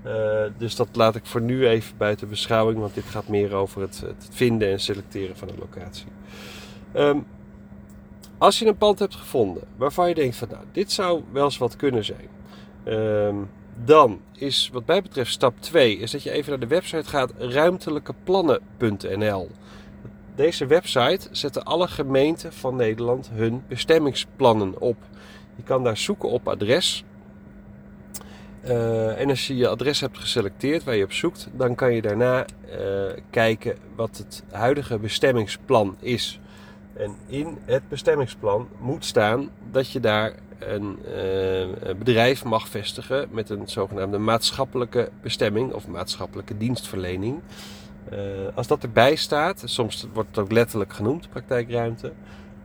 Uh, 0.05 0.44
dus 0.58 0.75
dat 0.75 0.88
laat 0.91 1.15
ik 1.15 1.25
voor 1.25 1.41
nu 1.41 1.67
even 1.67 1.98
buiten 1.98 2.29
beschouwing. 2.29 2.79
Want 2.79 2.94
dit 2.94 3.03
gaat 3.03 3.27
meer 3.27 3.53
over 3.53 3.82
het, 3.82 4.01
het 4.01 4.27
vinden 4.32 4.72
en 4.72 4.79
selecteren 4.79 5.38
van 5.38 5.50
een 5.50 5.60
locatie. 5.60 6.08
Um, 6.96 7.25
als 8.38 8.60
je 8.60 8.65
een 8.65 8.77
pand 8.77 9.00
hebt 9.00 9.15
gevonden 9.15 9.63
waarvan 9.75 10.10
je 10.10 10.15
denkt 10.15 10.36
van 10.36 10.48
nou, 10.51 10.63
dit 10.72 10.91
zou 10.91 11.24
wel 11.32 11.44
eens 11.44 11.58
wat 11.58 11.75
kunnen 11.75 12.05
zijn. 12.05 12.27
Um, 12.86 13.50
dan 13.84 14.22
is 14.34 14.70
wat 14.74 14.86
mij 14.86 15.01
betreft 15.01 15.32
stap 15.32 15.62
2 15.62 15.98
is 15.98 16.12
dat 16.12 16.24
je 16.24 16.32
even 16.32 16.50
naar 16.50 16.60
de 16.60 16.67
website 16.67 17.10
gaat 17.10 17.34
ruimtelijkeplannen.nl. 17.38 19.50
Deze 20.36 20.65
website 20.65 21.27
zetten 21.32 21.63
alle 21.63 21.88
gemeenten 21.88 22.53
van 22.53 22.75
Nederland 22.75 23.29
hun 23.34 23.63
bestemmingsplannen 23.67 24.82
op. 24.82 24.98
Je 25.55 25.63
kan 25.63 25.84
daar 25.84 25.98
zoeken 25.98 26.29
op 26.29 26.48
adres. 26.48 27.03
Uh, 28.65 29.22
en 29.22 29.29
als 29.29 29.48
je 29.48 29.55
je 29.55 29.67
adres 29.67 30.00
hebt 30.00 30.17
geselecteerd 30.17 30.84
waar 30.84 30.96
je 30.96 31.03
op 31.03 31.13
zoekt, 31.13 31.48
dan 31.53 31.75
kan 31.75 31.94
je 31.94 32.01
daarna 32.01 32.46
uh, 32.79 33.12
kijken 33.29 33.77
wat 33.96 34.17
het 34.17 34.44
huidige 34.51 35.00
bestemmingsplan 35.00 35.98
is. 36.00 36.39
En 36.94 37.15
in 37.27 37.58
het 37.65 37.89
bestemmingsplan 37.89 38.67
moet 38.79 39.05
staan 39.05 39.50
dat 39.72 39.91
je 39.91 40.00
daar 40.00 40.34
een 40.59 41.00
uh, 41.07 41.95
bedrijf 41.97 42.43
mag 42.43 42.67
vestigen 42.67 43.27
met 43.31 43.50
een 43.50 43.67
zogenaamde 43.67 44.17
maatschappelijke 44.17 45.09
bestemming 45.21 45.74
of 45.74 45.88
maatschappelijke 45.88 46.57
dienstverlening. 46.57 47.39
Uh, 48.13 48.19
als 48.53 48.67
dat 48.67 48.83
erbij 48.83 49.15
staat, 49.15 49.62
soms 49.65 50.07
wordt 50.13 50.29
het 50.29 50.39
ook 50.39 50.51
letterlijk 50.51 50.93
genoemd, 50.93 51.29
praktijkruimte, 51.29 52.12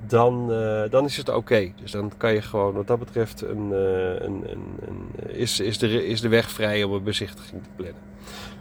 dan, 0.07 0.53
uh, 0.53 0.83
dan 0.91 1.05
is 1.05 1.17
het 1.17 1.29
oké. 1.29 1.73
Dus 1.83 1.91
dan 1.91 2.13
kan 2.17 2.33
je 2.33 2.43
gewoon 2.43 2.75
wat 2.75 2.87
dat 2.87 2.99
betreft 2.99 3.43
een, 3.43 3.71
een, 3.71 4.51
een, 4.51 4.79
een, 4.87 5.31
is, 5.37 5.61
is, 5.61 5.79
de, 5.79 6.07
is 6.07 6.21
de 6.21 6.29
weg 6.29 6.51
vrij 6.51 6.85
om 6.85 6.93
een 6.93 7.03
bezichtiging 7.03 7.63
te 7.63 7.69
plannen. 7.77 8.03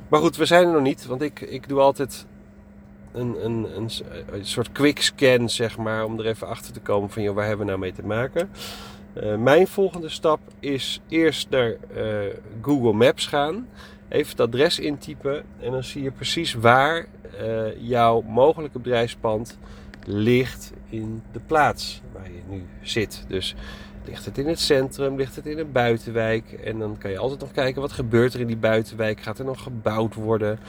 Maar 0.07 0.19
goed, 0.19 0.35
we 0.35 0.45
zijn 0.45 0.67
er 0.67 0.73
nog 0.73 0.81
niet, 0.81 1.05
want 1.05 1.21
ik, 1.21 1.41
ik 1.41 1.67
doe 1.67 1.79
altijd 1.79 2.25
een, 3.11 3.45
een, 3.45 3.67
een, 3.75 3.89
een, 4.31 4.45
soort 4.45 4.71
quick 4.71 5.01
scan, 5.01 5.49
zeg 5.49 5.77
maar, 5.77 6.05
om 6.05 6.19
er 6.19 6.25
even 6.25 6.47
achter 6.47 6.73
te 6.73 6.79
komen 6.79 7.09
van, 7.09 7.21
joh, 7.21 7.35
waar 7.35 7.47
hebben 7.47 7.65
we 7.65 7.71
nou 7.71 7.83
mee 7.83 7.93
te 7.93 8.05
maken? 8.05 8.49
Uh, 9.13 9.35
mijn 9.35 9.67
volgende 9.67 10.09
stap 10.09 10.39
is 10.59 11.01
eerst 11.07 11.49
naar 11.49 11.69
uh, 11.69 11.75
Google 12.61 12.93
Maps 12.93 13.27
gaan, 13.27 13.67
even 14.09 14.31
het 14.31 14.39
adres 14.39 14.79
intypen 14.79 15.43
en 15.59 15.71
dan 15.71 15.83
zie 15.83 16.03
je 16.03 16.11
precies 16.11 16.53
waar 16.53 17.05
uh, 17.41 17.65
jouw 17.77 18.21
mogelijke 18.21 18.79
bedrijfspand 18.79 19.57
ligt 20.05 20.73
in 20.89 21.21
de 21.31 21.39
plaats 21.39 22.01
waar 22.13 22.31
je 22.31 22.41
nu 22.47 22.65
zit. 22.81 23.25
Dus 23.27 23.55
ligt 24.05 24.25
het 24.25 24.37
in 24.37 24.47
het 24.47 24.59
centrum, 24.59 25.15
ligt 25.17 25.35
het 25.35 25.45
in 25.45 25.59
een 25.59 25.71
buitenwijk 25.71 26.51
en 26.51 26.79
dan 26.79 26.97
kan 26.97 27.11
je 27.11 27.17
altijd 27.17 27.39
nog 27.39 27.51
kijken 27.51 27.81
wat 27.81 27.91
gebeurt 27.91 28.33
er 28.33 28.39
in 28.39 28.47
die 28.47 28.57
buitenwijk, 28.57 29.21
gaat 29.21 29.39
er 29.39 29.45
nog 29.45 29.63
gebouwd 29.63 30.13
worden? 30.13 30.59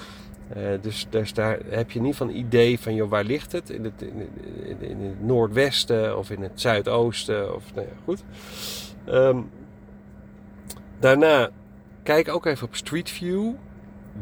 Uh, 0.57 0.63
dus, 0.81 1.07
dus, 1.11 1.33
daar 1.33 1.59
heb 1.69 1.91
je 1.91 2.01
geval 2.01 2.29
een 2.29 2.37
idee 2.37 2.81
van 2.81 2.95
joh, 2.95 3.11
waar 3.11 3.25
ligt 3.25 3.53
het? 3.53 3.71
In 3.71 3.85
het, 3.85 4.03
in, 4.79 5.01
het 5.01 5.23
noordwesten 5.23 6.19
of 6.19 6.31
in 6.31 6.43
het 6.43 6.61
zuidoosten? 6.61 7.55
Of, 7.55 7.75
nou 7.75 7.87
ja, 7.87 7.95
goed. 8.05 8.25
Um, 9.09 9.51
daarna 10.99 11.51
kijk 12.03 12.29
ook 12.29 12.47
even 12.47 12.67
op 12.67 12.75
Street 12.75 13.11
View. 13.11 13.53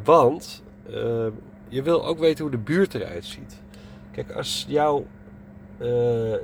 Want 0.05 0.63
uh, 0.91 1.27
je 1.69 1.83
wil 1.83 2.07
ook 2.07 2.19
weten 2.19 2.43
hoe 2.43 2.51
de 2.51 2.59
buurt 2.59 2.95
eruit 2.95 3.25
ziet. 3.25 3.61
Kijk, 4.11 4.31
als 4.31 4.65
jouw 4.69 5.07
uh, 5.79 6.35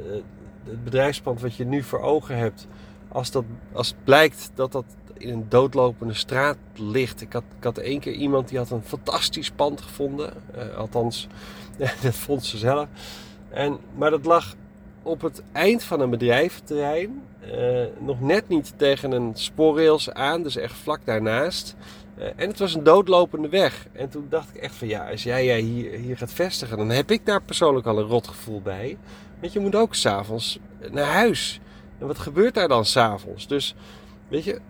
bedrijfspand 0.85 1.41
wat 1.41 1.57
je 1.57 1.65
nu 1.65 1.83
voor 1.83 2.01
ogen 2.01 2.37
hebt, 2.37 2.67
als, 3.09 3.31
dat, 3.31 3.45
als 3.73 3.89
het 3.89 4.05
blijkt 4.05 4.51
dat 4.55 4.73
dat 4.73 4.85
in 5.19 5.29
een 5.29 5.47
doodlopende 5.49 6.15
straat 6.15 6.57
ligt. 6.75 7.21
Ik 7.21 7.33
had, 7.33 7.43
ik 7.59 7.65
had 7.65 7.79
één 7.79 8.01
keer 8.01 8.13
iemand 8.13 8.49
die 8.49 8.59
had 8.59 8.71
een 8.71 8.83
fantastisch 8.83 9.51
pand 9.51 9.81
gevonden. 9.81 10.33
Uh, 10.57 10.77
althans, 10.77 11.27
dat 12.03 12.15
vond 12.15 12.45
ze 12.45 12.59
zelf. 12.59 12.89
En, 13.51 13.79
maar 13.97 14.11
dat 14.11 14.25
lag 14.25 14.55
op 15.03 15.21
het 15.21 15.43
eind 15.53 15.83
van 15.83 16.01
een 16.01 16.11
bedrijventerrein. 16.11 17.23
Uh, 17.55 17.85
nog 17.99 18.21
net 18.21 18.49
niet 18.49 18.73
tegen 18.77 19.13
een 19.13 19.31
spoorrails 19.35 20.11
aan, 20.11 20.43
dus 20.43 20.57
echt 20.57 20.75
vlak 20.75 21.01
daarnaast. 21.05 21.77
Uh, 22.19 22.25
en 22.25 22.49
het 22.49 22.59
was 22.59 22.75
een 22.75 22.85
doodlopende 22.85 23.49
weg. 23.49 23.87
En 23.93 24.09
toen 24.09 24.27
dacht 24.29 24.49
ik 24.55 24.61
echt 24.61 24.75
van 24.75 24.89
ja, 24.89 25.11
als 25.11 25.23
jij, 25.23 25.45
jij 25.45 25.61
hier, 25.61 25.93
hier 25.93 26.17
gaat 26.17 26.33
vestigen, 26.33 26.77
dan 26.77 26.91
heb 26.91 27.11
ik 27.11 27.27
daar 27.27 27.43
persoonlijk 27.43 27.87
al 27.87 27.99
een 27.99 28.07
rotgevoel 28.07 28.61
bij. 28.63 28.99
Want 29.41 29.53
je 29.53 29.61
moet 29.61 29.75
ook 29.75 29.95
s'avonds 29.95 30.59
naar 30.91 31.13
huis. 31.13 31.61
En 31.99 32.07
wat 32.07 32.19
gebeurt 32.19 32.55
daar 32.55 32.69
dan 32.69 32.85
s'avonds? 32.85 33.47
Dus 33.47 33.75
weet 34.29 34.45
je, 34.45 34.61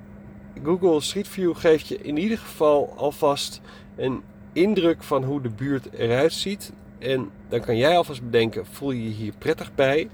Google 0.62 1.00
Street 1.00 1.28
View 1.28 1.56
geeft 1.56 1.88
je 1.88 1.98
in 1.98 2.16
ieder 2.16 2.38
geval 2.38 2.94
alvast 2.96 3.60
een 3.96 4.22
indruk 4.52 5.02
van 5.02 5.24
hoe 5.24 5.42
de 5.42 5.48
buurt 5.48 5.92
eruit 5.92 6.32
ziet. 6.32 6.72
En 6.98 7.30
dan 7.48 7.60
kan 7.60 7.76
jij 7.76 7.96
alvast 7.96 8.22
bedenken, 8.24 8.66
voel 8.66 8.90
je 8.90 9.04
je 9.04 9.14
hier 9.14 9.32
prettig 9.38 9.74
bij? 9.74 10.08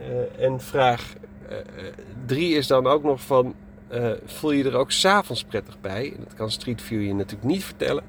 Uh, 0.00 0.44
en 0.44 0.60
vraag 0.60 1.12
3 2.26 2.50
uh, 2.50 2.56
is 2.56 2.66
dan 2.66 2.86
ook 2.86 3.02
nog 3.02 3.20
van, 3.20 3.54
voel 4.24 4.50
je 4.50 4.64
er 4.64 4.76
ook 4.76 4.90
s'avonds 4.90 5.44
prettig 5.44 5.80
bij? 5.80 6.12
Dat 6.18 6.34
kan 6.34 6.50
Street 6.50 6.82
View 6.82 7.02
je 7.02 7.14
natuurlijk 7.14 7.48
niet 7.48 7.64
vertellen. 7.64 8.04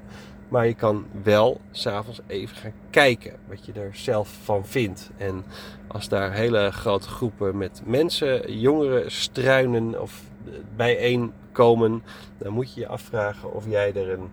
Maar 0.48 0.66
je 0.66 0.74
kan 0.74 1.06
wel 1.22 1.60
s'avonds 1.70 2.20
even 2.26 2.56
gaan 2.56 2.72
kijken 2.90 3.32
wat 3.48 3.66
je 3.66 3.72
er 3.72 3.90
zelf 3.92 4.36
van 4.42 4.66
vindt. 4.66 5.10
En 5.16 5.44
als 5.86 6.08
daar 6.08 6.32
hele 6.32 6.70
grote 6.70 7.08
groepen 7.08 7.56
met 7.56 7.82
mensen, 7.84 8.58
jongeren 8.58 9.12
struinen 9.12 10.00
of 10.00 10.22
bijeenkomen, 10.76 12.02
dan 12.38 12.52
moet 12.52 12.74
je 12.74 12.80
je 12.80 12.86
afvragen 12.86 13.52
of 13.52 13.64
jij 13.68 13.94
er 13.94 14.10
een 14.10 14.30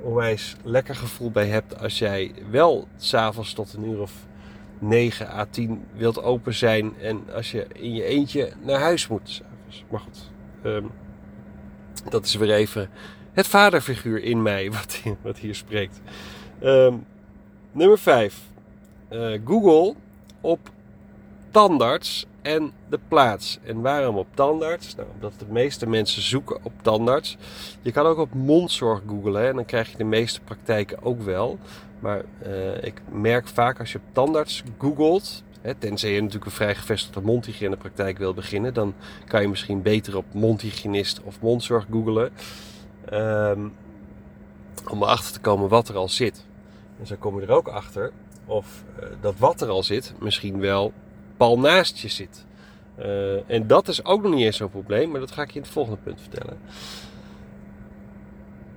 onwijs 0.00 0.56
lekker 0.64 0.94
gevoel 0.94 1.30
bij 1.30 1.46
hebt 1.46 1.80
als 1.80 1.98
jij 1.98 2.32
wel 2.50 2.88
s'avonds 2.96 3.52
tot 3.52 3.72
een 3.72 3.88
uur 3.88 4.00
of 4.00 4.12
9 4.78 5.28
à 5.28 5.44
10 5.50 5.84
wilt 5.92 6.22
open 6.22 6.54
zijn 6.54 6.96
en 7.00 7.22
als 7.34 7.50
je 7.50 7.66
in 7.72 7.94
je 7.94 8.04
eentje 8.04 8.52
naar 8.62 8.80
huis 8.80 9.08
moet 9.08 9.28
s'avonds. 9.28 9.84
Maar 9.90 10.00
goed, 10.00 10.30
um, 10.64 10.90
dat 12.10 12.24
is 12.24 12.34
weer 12.34 12.50
even 12.50 12.90
het 13.32 13.46
vaderfiguur 13.46 14.22
in 14.22 14.42
mij 14.42 14.70
wat, 14.78 15.02
wat 15.22 15.38
hier 15.38 15.54
spreekt. 15.54 16.00
Um, 16.62 17.06
nummer 17.72 17.98
5. 17.98 18.40
Uh, 19.10 19.34
eh, 19.34 19.40
Google 19.44 19.94
op 20.40 20.70
tandarts 21.50 22.26
en 22.48 22.72
de 22.88 22.98
plaats. 23.08 23.58
En 23.64 23.80
waarom 23.80 24.16
op 24.16 24.26
tandarts? 24.34 24.94
Nou, 24.94 25.08
omdat 25.14 25.32
de 25.38 25.46
meeste 25.48 25.86
mensen 25.86 26.22
zoeken 26.22 26.58
op 26.62 26.72
tandarts. 26.82 27.36
Je 27.82 27.92
kan 27.92 28.06
ook 28.06 28.18
op 28.18 28.34
mondzorg 28.34 29.02
googlen 29.06 29.48
en 29.48 29.54
dan 29.54 29.64
krijg 29.64 29.90
je 29.90 29.96
de 29.96 30.04
meeste 30.04 30.40
praktijken 30.40 31.02
ook 31.02 31.22
wel. 31.22 31.58
Maar 31.98 32.22
uh, 32.46 32.82
ik 32.82 33.02
merk 33.10 33.48
vaak 33.48 33.78
als 33.78 33.92
je 33.92 33.98
op 33.98 34.04
tandarts 34.12 34.62
googelt, 34.78 35.42
hè, 35.60 35.74
tenzij 35.74 36.10
je 36.10 36.20
natuurlijk 36.20 36.44
een 36.44 36.56
vrij 36.56 36.74
gevestigde 36.74 37.20
mondhygiënepraktijk 37.20 38.18
wil 38.18 38.34
beginnen, 38.34 38.74
dan 38.74 38.94
kan 39.26 39.42
je 39.42 39.48
misschien 39.48 39.82
beter 39.82 40.16
op 40.16 40.24
mondhygiënist 40.32 41.20
of 41.22 41.40
mondzorg 41.40 41.86
googlen. 41.90 42.30
Um, 43.12 43.72
om 44.86 45.02
erachter 45.02 45.32
te 45.32 45.40
komen 45.40 45.68
wat 45.68 45.88
er 45.88 45.96
al 45.96 46.08
zit. 46.08 46.44
En 47.00 47.06
zo 47.06 47.16
kom 47.18 47.40
je 47.40 47.46
er 47.46 47.52
ook 47.52 47.68
achter 47.68 48.12
of 48.46 48.84
uh, 49.00 49.04
dat 49.20 49.34
wat 49.38 49.60
er 49.60 49.68
al 49.68 49.82
zit 49.82 50.14
misschien 50.18 50.60
wel 50.60 50.92
pal 51.38 51.58
naast 51.58 51.98
je 51.98 52.08
zit. 52.08 52.46
Uh, 52.98 53.50
en 53.50 53.66
dat 53.66 53.88
is 53.88 54.04
ook 54.04 54.22
nog 54.22 54.34
niet 54.34 54.44
eens 54.44 54.56
zo'n 54.56 54.70
probleem, 54.70 55.10
maar 55.10 55.20
dat 55.20 55.30
ga 55.30 55.42
ik 55.42 55.48
je 55.48 55.54
in 55.54 55.62
het 55.62 55.70
volgende 55.70 55.98
punt 56.02 56.20
vertellen. 56.20 56.58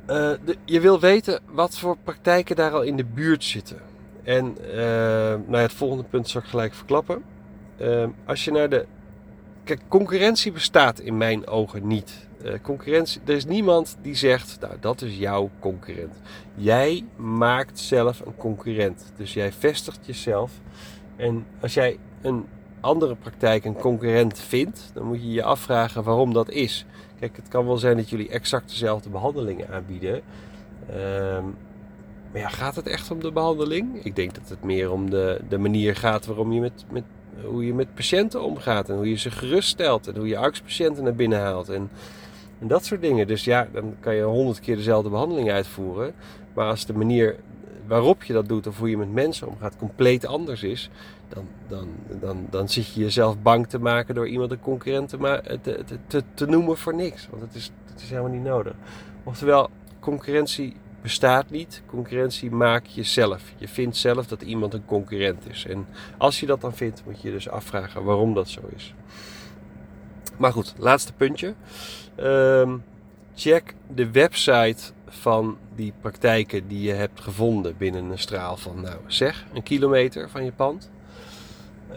Uh, 0.02 0.46
de, 0.46 0.58
je 0.66 0.80
wil 0.80 1.00
weten 1.00 1.40
wat 1.52 1.78
voor 1.78 1.98
praktijken 2.04 2.56
daar 2.56 2.72
al 2.72 2.82
in 2.82 2.96
de 2.96 3.06
buurt 3.06 3.44
zitten. 3.44 3.80
En 4.24 4.58
uh, 4.62 4.74
nou 4.74 5.52
ja, 5.52 5.58
het 5.58 5.74
volgende 5.74 6.04
punt 6.04 6.30
zal 6.30 6.42
ik 6.42 6.48
gelijk 6.48 6.74
verklappen. 6.74 7.24
als 8.26 8.46
je 8.46 8.52
naar 8.52 8.70
de. 8.70 8.86
Kijk, 9.64 9.82
concurrentie 9.88 10.52
bestaat 10.52 11.00
in 11.00 11.18
mijn 11.18 11.48
ogen 11.48 11.88
niet. 11.88 12.28
concurrentie, 12.62 13.22
er 13.26 13.36
is 13.36 13.46
niemand 13.46 13.98
die 14.02 14.16
zegt, 14.16 14.58
nou 14.60 14.74
dat 14.80 15.02
is 15.02 15.18
jouw 15.18 15.50
concurrent. 15.60 16.16
Jij 16.56 17.06
maakt 17.16 17.80
zelf 17.80 18.20
een 18.20 18.36
concurrent. 18.38 19.12
Dus 19.18 19.34
jij 19.34 19.52
vestigt 19.52 20.06
jezelf. 20.06 20.52
En 21.22 21.46
als 21.60 21.74
jij 21.74 21.98
een 22.22 22.46
andere 22.80 23.16
praktijk 23.16 23.66
een 23.66 23.76
concurrent 23.76 24.40
vindt, 24.40 24.92
dan 24.94 25.06
moet 25.06 25.22
je 25.22 25.32
je 25.32 25.44
afvragen 25.44 26.04
waarom 26.04 26.34
dat 26.34 26.50
is. 26.50 26.86
Kijk, 27.20 27.36
het 27.36 27.48
kan 27.48 27.66
wel 27.66 27.78
zijn 27.78 27.98
dat 27.98 28.10
jullie 28.10 28.30
exact 28.30 28.70
dezelfde 28.70 29.10
behandelingen 29.10 29.70
aanbieden. 29.70 30.22
Um, 30.96 31.56
Maar 32.32 32.42
ja, 32.42 32.50
gaat 32.50 32.76
het 32.76 32.88
echt 32.88 33.12
om 33.12 33.20
de 33.20 33.32
behandeling? 33.32 34.04
Ik 34.04 34.16
denk 34.16 34.34
dat 34.34 34.50
het 34.50 34.64
meer 34.64 34.92
om 34.92 35.10
de, 35.10 35.42
de 35.50 35.58
manier 35.58 35.96
gaat 35.96 36.26
waarom 36.26 36.52
je 36.52 36.60
met, 36.60 36.86
met, 36.92 37.04
hoe 37.44 37.66
je 37.66 37.74
met 37.74 37.94
patiënten 37.94 38.42
omgaat. 38.44 38.90
En 38.90 38.96
hoe 38.96 39.10
je 39.10 39.18
ze 39.18 39.32
geruststelt. 39.32 40.08
En 40.08 40.16
hoe 40.16 40.28
je 40.28 40.38
artspatiënten 40.38 41.04
naar 41.04 41.16
binnen 41.16 41.40
haalt. 41.40 41.70
En, 41.70 41.90
en 42.60 42.68
dat 42.68 42.86
soort 42.86 43.02
dingen. 43.02 43.28
Dus 43.28 43.44
ja, 43.44 43.68
dan 43.72 43.96
kan 44.00 44.16
je 44.16 44.24
honderd 44.24 44.60
keer 44.60 44.76
dezelfde 44.76 45.10
behandeling 45.10 45.52
uitvoeren. 45.52 46.14
Maar 46.54 46.68
als 46.68 46.86
de 46.86 46.94
manier 46.94 47.36
waarop 47.92 48.24
je 48.24 48.34
dat 48.34 48.48
doet 48.48 48.68
of 48.68 48.78
hoe 48.78 48.90
je 48.90 48.98
met 48.98 49.12
mensen 49.12 49.48
omgaat 49.48 49.78
compleet 49.78 50.26
anders 50.26 50.64
is, 50.64 50.90
dan, 51.28 51.48
dan, 51.68 51.88
dan, 52.20 52.48
dan 52.50 52.70
zit 52.70 52.94
je 52.94 53.00
jezelf 53.00 53.42
bang 53.42 53.68
te 53.68 53.80
maken 53.80 54.16
door 54.16 54.28
iemand 54.28 54.52
een 54.52 54.60
concurrent 54.60 55.10
te, 55.10 55.40
te, 55.62 55.84
te, 56.08 56.24
te 56.34 56.46
noemen 56.46 56.78
voor 56.78 56.96
niks. 56.96 57.28
Want 57.30 57.42
het 57.42 57.56
is, 57.56 57.72
het 57.86 58.02
is 58.02 58.10
helemaal 58.10 58.32
niet 58.32 58.44
nodig. 58.44 58.74
Oftewel, 59.24 59.70
concurrentie 60.00 60.76
bestaat 61.02 61.50
niet. 61.50 61.82
Concurrentie 61.86 62.52
maak 62.52 62.86
je 62.86 63.04
zelf. 63.04 63.44
Je 63.58 63.68
vindt 63.68 63.98
zelf 63.98 64.28
dat 64.28 64.42
iemand 64.42 64.74
een 64.74 64.86
concurrent 64.86 65.50
is. 65.50 65.66
En 65.66 65.88
als 66.18 66.40
je 66.40 66.46
dat 66.46 66.62
dan 66.62 66.74
vindt, 66.74 67.04
moet 67.06 67.22
je 67.22 67.32
dus 67.32 67.50
afvragen 67.50 68.04
waarom 68.04 68.34
dat 68.34 68.50
zo 68.50 68.62
is. 68.76 68.94
Maar 70.38 70.52
goed, 70.52 70.74
laatste 70.78 71.14
puntje. 71.14 71.54
Ehm, 72.16 72.78
check 73.36 73.76
de 73.94 74.12
website 74.12 74.92
van 75.12 75.58
die 75.76 75.94
praktijken 76.02 76.68
die 76.68 76.82
je 76.82 76.94
hebt 76.94 77.20
gevonden 77.20 77.78
binnen 77.78 78.12
een 78.12 78.20
straal 78.20 78.58
van, 78.58 78.82
nou 78.82 78.98
zeg, 79.08 79.46
een 79.54 79.64
kilometer 79.64 80.30
van 80.30 80.46
je 80.46 80.52
pand. 80.52 80.90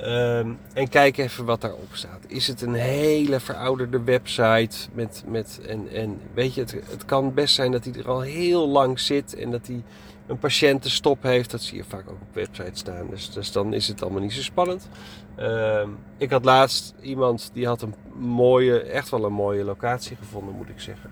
Ehm, 0.01 0.49
en 0.73 0.89
kijk 0.89 1.17
even 1.17 1.45
wat 1.45 1.61
daarop 1.61 1.89
staat. 1.93 2.25
Is 2.27 2.47
het 2.47 2.63
een 2.63 2.75
hele 2.75 3.41
verouderde 3.41 4.03
website? 4.03 4.89
Met, 4.93 5.25
met, 5.27 5.61
en, 5.69 5.89
en 5.93 6.21
weet 6.35 6.55
je, 6.55 6.61
het, 6.61 6.73
het 6.73 7.05
kan 7.05 7.35
best 7.35 7.55
zijn 7.55 7.73
dat 7.73 7.85
hij 7.85 7.95
er 7.95 8.09
al 8.09 8.21
heel 8.21 8.69
lang 8.69 9.01
zit 9.01 9.35
en 9.35 9.51
dat 9.51 9.67
hij 9.67 9.83
een 10.27 10.39
patiëntenstop 10.39 11.23
heeft. 11.23 11.51
Dat 11.51 11.63
zie 11.63 11.77
je 11.77 11.85
vaak 11.85 12.11
ook 12.11 12.21
op 12.21 12.35
websites 12.35 12.79
staan. 12.79 13.07
Dus, 13.11 13.31
dus 13.31 13.53
dan 13.53 13.73
is 13.73 13.89
het 13.89 14.03
allemaal 14.03 14.21
niet 14.21 14.33
zo 14.33 14.43
spannend. 14.43 14.89
Ehm, 15.37 15.89
ik 16.19 16.31
had 16.31 16.45
laatst 16.45 16.95
iemand 17.01 17.51
die 17.53 17.67
had 17.67 17.83
een 17.83 17.95
mooie, 18.19 18.81
echt 18.81 19.11
wel 19.11 19.25
een 19.25 19.33
mooie 19.33 19.65
locatie 19.65 20.17
gevonden, 20.17 20.55
moet 20.55 20.69
ik 20.69 20.81
zeggen. 20.81 21.11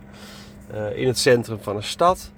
Uh, 0.75 0.97
in 0.97 1.07
het 1.07 1.19
centrum 1.19 1.59
van 1.61 1.77
een 1.77 1.83
stad. 1.83 2.31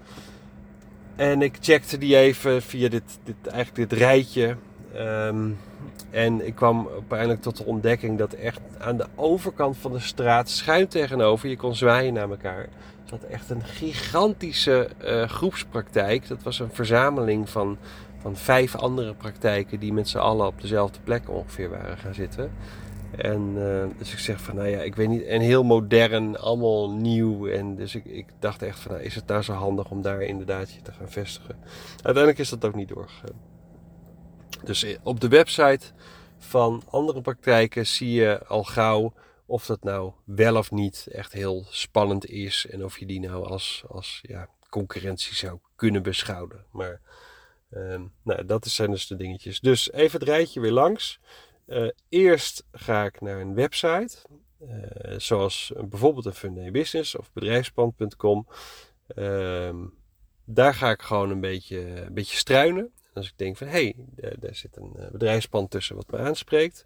En 1.16 1.42
ik 1.42 1.56
checkte 1.60 1.98
die 1.98 2.16
even 2.16 2.62
via 2.62 2.88
dit, 2.88 3.18
dit, 3.24 3.36
eigenlijk 3.46 3.90
dit 3.90 3.98
rijtje. 3.98 4.56
Um, 4.96 5.58
en 6.10 6.46
ik 6.46 6.54
kwam 6.54 6.88
uiteindelijk 6.92 7.42
tot 7.42 7.56
de 7.56 7.64
ontdekking 7.64 8.18
dat 8.18 8.32
echt 8.32 8.60
aan 8.78 8.96
de 8.96 9.06
overkant 9.14 9.76
van 9.76 9.92
de 9.92 9.98
straat, 9.98 10.48
schuin 10.48 10.88
tegenover, 10.88 11.48
je 11.48 11.56
kon 11.56 11.74
zwaaien 11.74 12.14
naar 12.14 12.30
elkaar, 12.30 12.68
zat 13.04 13.22
echt 13.22 13.50
een 13.50 13.64
gigantische 13.64 14.88
uh, 15.04 15.28
groepspraktijk. 15.28 16.28
Dat 16.28 16.42
was 16.42 16.58
een 16.58 16.72
verzameling 16.72 17.50
van, 17.50 17.78
van 18.18 18.36
vijf 18.36 18.74
andere 18.74 19.14
praktijken 19.14 19.78
die 19.78 19.92
met 19.92 20.08
z'n 20.08 20.18
allen 20.18 20.46
op 20.46 20.60
dezelfde 20.60 20.98
plek 21.04 21.30
ongeveer 21.30 21.70
waren 21.70 21.98
gaan 21.98 22.14
zitten. 22.14 22.50
En 23.18 23.54
uh, 23.56 23.84
dus 23.98 24.12
ik 24.12 24.18
zeg 24.18 24.40
van, 24.40 24.56
nou 24.56 24.68
ja, 24.68 24.80
ik 24.80 24.94
weet 24.94 25.08
niet, 25.08 25.22
en 25.22 25.40
heel 25.40 25.62
modern, 25.62 26.38
allemaal 26.38 26.90
nieuw. 26.90 27.48
En 27.48 27.74
dus 27.74 27.94
ik, 27.94 28.04
ik 28.04 28.26
dacht 28.38 28.62
echt 28.62 28.78
van, 28.78 28.92
nou, 28.92 29.04
is 29.04 29.14
het 29.14 29.28
daar 29.28 29.44
zo 29.44 29.52
handig 29.52 29.90
om 29.90 30.02
daar 30.02 30.22
inderdaad 30.22 30.72
je 30.72 30.82
te 30.82 30.92
gaan 30.92 31.10
vestigen? 31.10 31.58
Uiteindelijk 31.92 32.38
is 32.38 32.48
dat 32.48 32.64
ook 32.64 32.74
niet 32.74 32.88
doorgegaan. 32.88 33.40
Dus 34.64 34.82
eh, 34.82 34.98
op 35.02 35.20
de 35.20 35.28
website 35.28 35.86
van 36.38 36.82
andere 36.90 37.20
praktijken 37.20 37.86
zie 37.86 38.12
je 38.12 38.46
al 38.46 38.64
gauw 38.64 39.12
of 39.46 39.66
dat 39.66 39.82
nou 39.82 40.12
wel 40.24 40.56
of 40.56 40.70
niet 40.70 41.06
echt 41.10 41.32
heel 41.32 41.66
spannend 41.68 42.26
is. 42.26 42.66
En 42.70 42.84
of 42.84 42.98
je 42.98 43.06
die 43.06 43.20
nou 43.20 43.46
als, 43.46 43.84
als 43.88 44.20
ja, 44.22 44.48
concurrentie 44.68 45.34
zou 45.34 45.58
kunnen 45.76 46.02
beschouwen. 46.02 46.64
Maar 46.70 47.00
um, 47.70 48.12
nou, 48.22 48.44
dat 48.46 48.66
zijn 48.66 48.90
dus 48.90 49.06
de 49.06 49.16
dingetjes. 49.16 49.60
Dus 49.60 49.92
even 49.92 50.18
het 50.18 50.28
rijtje 50.28 50.60
weer 50.60 50.72
langs. 50.72 51.20
Uh, 51.66 51.88
eerst 52.08 52.64
ga 52.72 53.04
ik 53.04 53.20
naar 53.20 53.40
een 53.40 53.54
website. 53.54 54.16
Uh, 54.60 55.18
zoals 55.18 55.72
bijvoorbeeld 55.88 56.26
een 56.26 56.34
Funday 56.34 56.70
Business 56.70 57.16
of 57.16 57.32
bedrijfspand.com. 57.32 58.46
Ehm, 59.06 59.76
daar 60.44 60.74
ga 60.74 60.90
ik 60.90 61.02
gewoon 61.02 61.30
een 61.30 61.40
beetje, 61.40 61.78
een 61.78 62.14
beetje 62.14 62.36
struinen 62.36 62.92
als 63.14 63.26
ik 63.26 63.38
denk 63.38 63.56
van 63.56 63.66
hé, 63.66 63.94
hey, 64.16 64.36
daar 64.38 64.54
zit 64.54 64.76
een 64.76 64.96
eh, 64.96 65.10
bedrijfspand 65.10 65.70
tussen 65.70 65.96
wat 65.96 66.10
me 66.10 66.18
aanspreekt. 66.18 66.84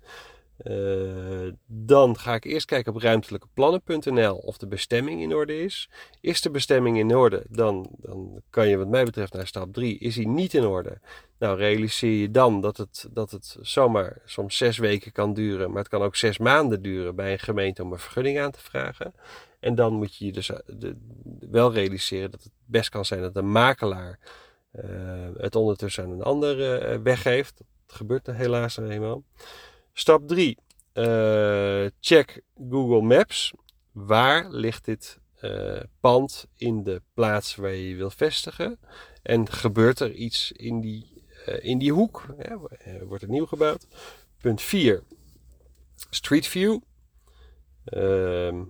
Uh, 0.65 1.53
dan 1.67 2.19
ga 2.19 2.35
ik 2.35 2.45
eerst 2.45 2.67
kijken 2.67 2.95
op 2.95 3.01
ruimtelijkeplannen.nl 3.01 4.37
of 4.37 4.59
de 4.59 4.67
bestemming 4.67 5.23
in 5.23 5.35
orde 5.35 5.63
is. 5.63 5.91
Is 6.21 6.41
de 6.41 6.51
bestemming 6.51 6.99
in 6.99 7.17
orde, 7.17 7.45
dan, 7.49 7.91
dan 7.99 8.43
kan 8.51 8.69
je 8.69 8.77
wat 8.77 8.89
mij 8.89 9.05
betreft 9.05 9.33
naar 9.33 9.47
stap 9.47 9.73
3. 9.73 9.99
Is 9.99 10.15
die 10.15 10.29
niet 10.29 10.55
in 10.55 10.65
orde? 10.65 11.01
Nou, 11.39 11.57
realiseer 11.57 12.21
je 12.21 12.31
dan 12.31 12.61
dat 12.61 12.77
het, 12.77 13.09
dat 13.13 13.31
het 13.31 13.57
zomaar 13.61 14.17
soms 14.25 14.57
zes 14.57 14.79
weken 14.79 15.13
kan 15.13 15.35
duren, 15.35 15.69
maar 15.69 15.79
het 15.79 15.89
kan 15.89 16.03
ook 16.03 16.17
zes 16.17 16.39
maanden 16.39 16.83
duren 16.83 17.15
bij 17.15 17.33
een 17.33 17.39
gemeente 17.39 17.83
om 17.83 17.93
een 17.93 17.99
vergunning 17.99 18.41
aan 18.41 18.51
te 18.51 18.61
vragen. 18.61 19.15
En 19.61 19.75
dan 19.75 19.93
moet 19.93 20.17
je 20.17 20.25
je 20.25 20.33
dus 20.33 20.51
eh, 20.51 20.91
wel 21.51 21.73
realiseren 21.73 22.31
dat 22.31 22.43
het 22.43 22.53
best 22.65 22.89
kan 22.89 23.05
zijn 23.05 23.21
dat 23.21 23.35
de 23.35 23.43
makelaar 23.43 24.19
uh, 24.73 24.85
het 25.37 25.57
ondertussen 25.57 26.05
aan 26.05 26.11
een 26.11 26.23
ander 26.23 26.91
uh, 26.93 27.03
weggeeft. 27.03 27.59
Dat 27.87 27.97
gebeurt 27.97 28.27
er 28.27 28.35
helaas 28.35 28.77
nog 28.77 28.91
eenmaal. 28.91 29.23
Stap 29.99 30.29
3. 30.29 30.57
Uh, 30.95 31.85
eh, 31.85 31.91
check 32.01 32.43
Google 32.71 33.03
Maps. 33.03 33.53
Waar 33.93 34.51
ligt 34.51 34.85
dit 34.85 35.19
pand 36.01 36.47
in 36.57 36.83
de 36.83 37.03
plaats 37.15 37.55
waar 37.55 37.71
je 37.71 37.89
je 37.89 37.97
wil 37.97 38.11
vestigen? 38.11 38.79
En 39.23 39.51
gebeurt 39.51 40.01
er 40.01 40.13
iets 40.13 40.53
in 40.53 40.81
die, 40.81 41.25
in 41.61 41.79
die 41.79 41.93
hoek? 41.93 42.27
Wordt 43.01 43.23
het 43.23 43.31
nieuw 43.31 43.47
gebouwd? 43.47 43.87
Punt 44.41 44.63
4. 44.63 45.03
Street 46.11 46.47
View. 46.47 46.81
Ehm, 47.85 48.65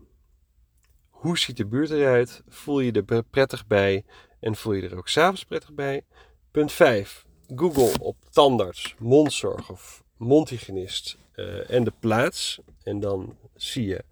hoe 1.09 1.39
ziet 1.39 1.57
de 1.57 1.67
buurt 1.67 1.91
eruit? 1.91 2.43
Voel 2.49 2.81
je 2.81 2.93
er 2.93 3.23
prettig 3.23 3.67
bij? 3.67 4.05
En 4.41 4.57
voel 4.57 4.73
je 4.73 4.89
er 4.89 4.97
ook 4.97 5.09
s'avonds 5.09 5.45
prettig 5.45 5.73
bij. 5.73 6.05
Punt 6.51 6.73
5. 6.73 7.27
Google 7.55 7.93
op 8.01 8.17
tandarts, 8.31 8.95
mondzorg 8.99 9.71
of 9.71 10.07
mondhygiënist 10.19 11.17
uh, 11.37 11.71
en 11.71 11.85
de 11.85 11.93
plaats. 11.99 12.61
En 12.83 13.01
dan 13.01 13.37
zie 13.57 13.87
je 13.87 14.05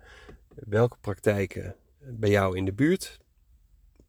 welke 0.55 0.97
praktijken 1.01 1.75
bij 1.99 2.31
jou 2.31 2.57
in 2.57 2.65
de 2.65 2.73
buurt 2.73 3.19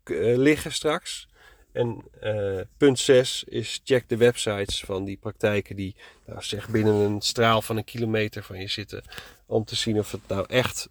uh, 0.03 0.37
liggen 0.37 0.71
straks. 0.71 1.27
En 1.71 2.03
uh, 2.23 2.61
punt 2.77 2.99
6 2.99 3.43
is 3.43 3.81
check 3.83 4.09
de 4.09 4.17
websites 4.17 4.83
van 4.83 5.05
die 5.05 5.17
praktijken 5.17 5.75
die 5.75 5.95
nou, 6.25 6.41
zeg 6.41 6.69
binnen 6.69 6.93
een 6.93 7.21
straal 7.21 7.61
van 7.61 7.77
een 7.77 7.83
kilometer 7.83 8.43
van 8.43 8.59
je 8.59 8.67
zitten. 8.67 9.03
Om 9.45 9.65
te 9.65 9.75
zien 9.75 9.99
of 9.99 10.11
het 10.11 10.27
nou 10.27 10.45
echt 10.47 10.89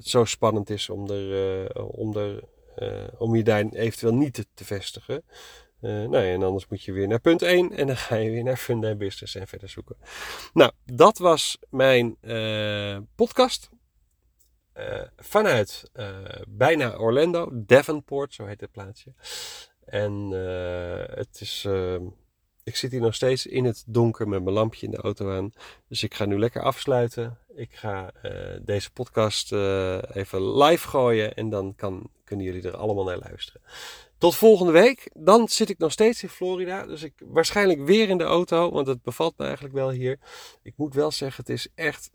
zo 0.00 0.24
spannend 0.24 0.70
is 0.70 0.88
om 0.88 1.10
er, 1.10 1.76
om 1.76 2.16
er 2.16 2.42
om 3.18 3.36
je 3.36 3.42
daar 3.42 3.64
eventueel 3.68 4.14
niet 4.14 4.34
te, 4.34 4.46
te 4.54 4.64
vestigen. 4.64 5.22
Uh, 5.80 6.32
en 6.32 6.42
anders 6.42 6.68
moet 6.68 6.82
je 6.82 6.92
weer 6.92 7.08
naar 7.08 7.20
punt 7.20 7.42
1 7.42 7.72
en 7.72 7.86
dan 7.86 7.96
ga 7.96 8.14
je 8.14 8.30
weer 8.30 8.42
naar 8.42 8.56
Funda 8.56 8.94
Business 8.94 9.34
en 9.34 9.46
verder 9.46 9.68
zoeken. 9.68 9.96
Nou, 10.52 10.72
dat 10.84 11.18
was 11.18 11.58
mijn 11.70 12.16
uh, 12.20 12.96
podcast. 13.14 13.70
vanuit 15.16 15.90
bijna 16.48 16.96
Orlando, 16.96 17.50
Devonport, 17.52 18.34
zo 18.34 18.44
heet 18.44 18.60
het 18.60 18.70
plaatsje. 18.70 19.12
En 19.84 20.30
het 21.14 21.40
is 21.40 21.64
ehm, 21.66 22.04
ik 22.64 22.76
zit 22.76 22.90
hier 22.90 23.00
nog 23.00 23.14
steeds 23.14 23.46
in 23.46 23.64
het 23.64 23.84
donker 23.86 24.28
met 24.28 24.42
mijn 24.42 24.54
lampje 24.54 24.86
in 24.86 24.92
de 24.92 25.00
auto 25.00 25.36
aan. 25.36 25.52
Dus 25.88 26.02
ik 26.02 26.14
ga 26.14 26.24
nu 26.24 26.38
lekker 26.38 26.62
afsluiten. 26.62 27.38
Ik 27.54 27.74
ga 27.74 28.12
deze 28.62 28.90
podcast 28.90 29.52
even 30.12 30.56
live 30.56 30.88
gooien 30.88 31.34
en 31.34 31.50
dan 31.50 31.74
kan, 31.74 32.10
kunnen 32.24 32.46
jullie 32.46 32.62
er 32.62 32.76
allemaal 32.76 33.04
naar 33.04 33.18
luisteren. 33.18 33.60
Tot 34.18 34.34
volgende 34.34 34.72
week. 34.72 35.10
Dan 35.12 35.48
zit 35.48 35.68
ik 35.68 35.78
nog 35.78 35.92
steeds 35.92 36.22
in 36.22 36.28
Florida. 36.28 36.86
Dus 36.86 37.02
ik 37.02 37.12
waarschijnlijk 37.24 37.80
weer 37.80 38.08
in 38.08 38.18
de 38.18 38.24
auto, 38.24 38.70
want 38.70 38.86
het 38.86 39.02
bevalt 39.02 39.38
me 39.38 39.44
eigenlijk 39.44 39.74
wel 39.74 39.90
hier. 39.90 40.18
Ik 40.62 40.72
moet 40.76 40.94
wel 40.94 41.10
zeggen, 41.10 41.44
het 41.46 41.52
is 41.52 41.68
echt 41.74 42.10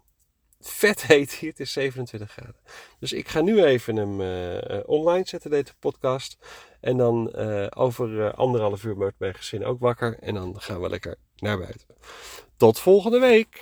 vet 0.59 1.01
heet 1.07 1.33
hier. 1.33 1.49
Het 1.49 1.59
is 1.59 1.71
27 1.71 2.31
graden. 2.31 2.61
Dus 2.99 3.13
ik 3.13 3.27
ga 3.27 3.41
nu 3.41 3.63
even 3.63 3.95
hem 3.95 4.21
uh, 4.21 4.79
online 4.85 5.27
zetten, 5.27 5.49
deze 5.49 5.73
podcast. 5.79 6.37
En 6.81 6.97
dan 6.97 7.33
uh, 7.35 7.67
over 7.69 8.33
anderhalf 8.33 8.83
uur 8.83 8.95
wordt 8.95 9.19
mijn 9.19 9.35
gezin 9.35 9.65
ook 9.65 9.79
wakker. 9.79 10.17
En 10.19 10.33
dan 10.33 10.61
gaan 10.61 10.81
we 10.81 10.89
lekker 10.89 11.15
naar 11.35 11.57
buiten. 11.57 11.87
Tot 12.57 12.79
volgende 12.79 13.19
week. 13.19 13.61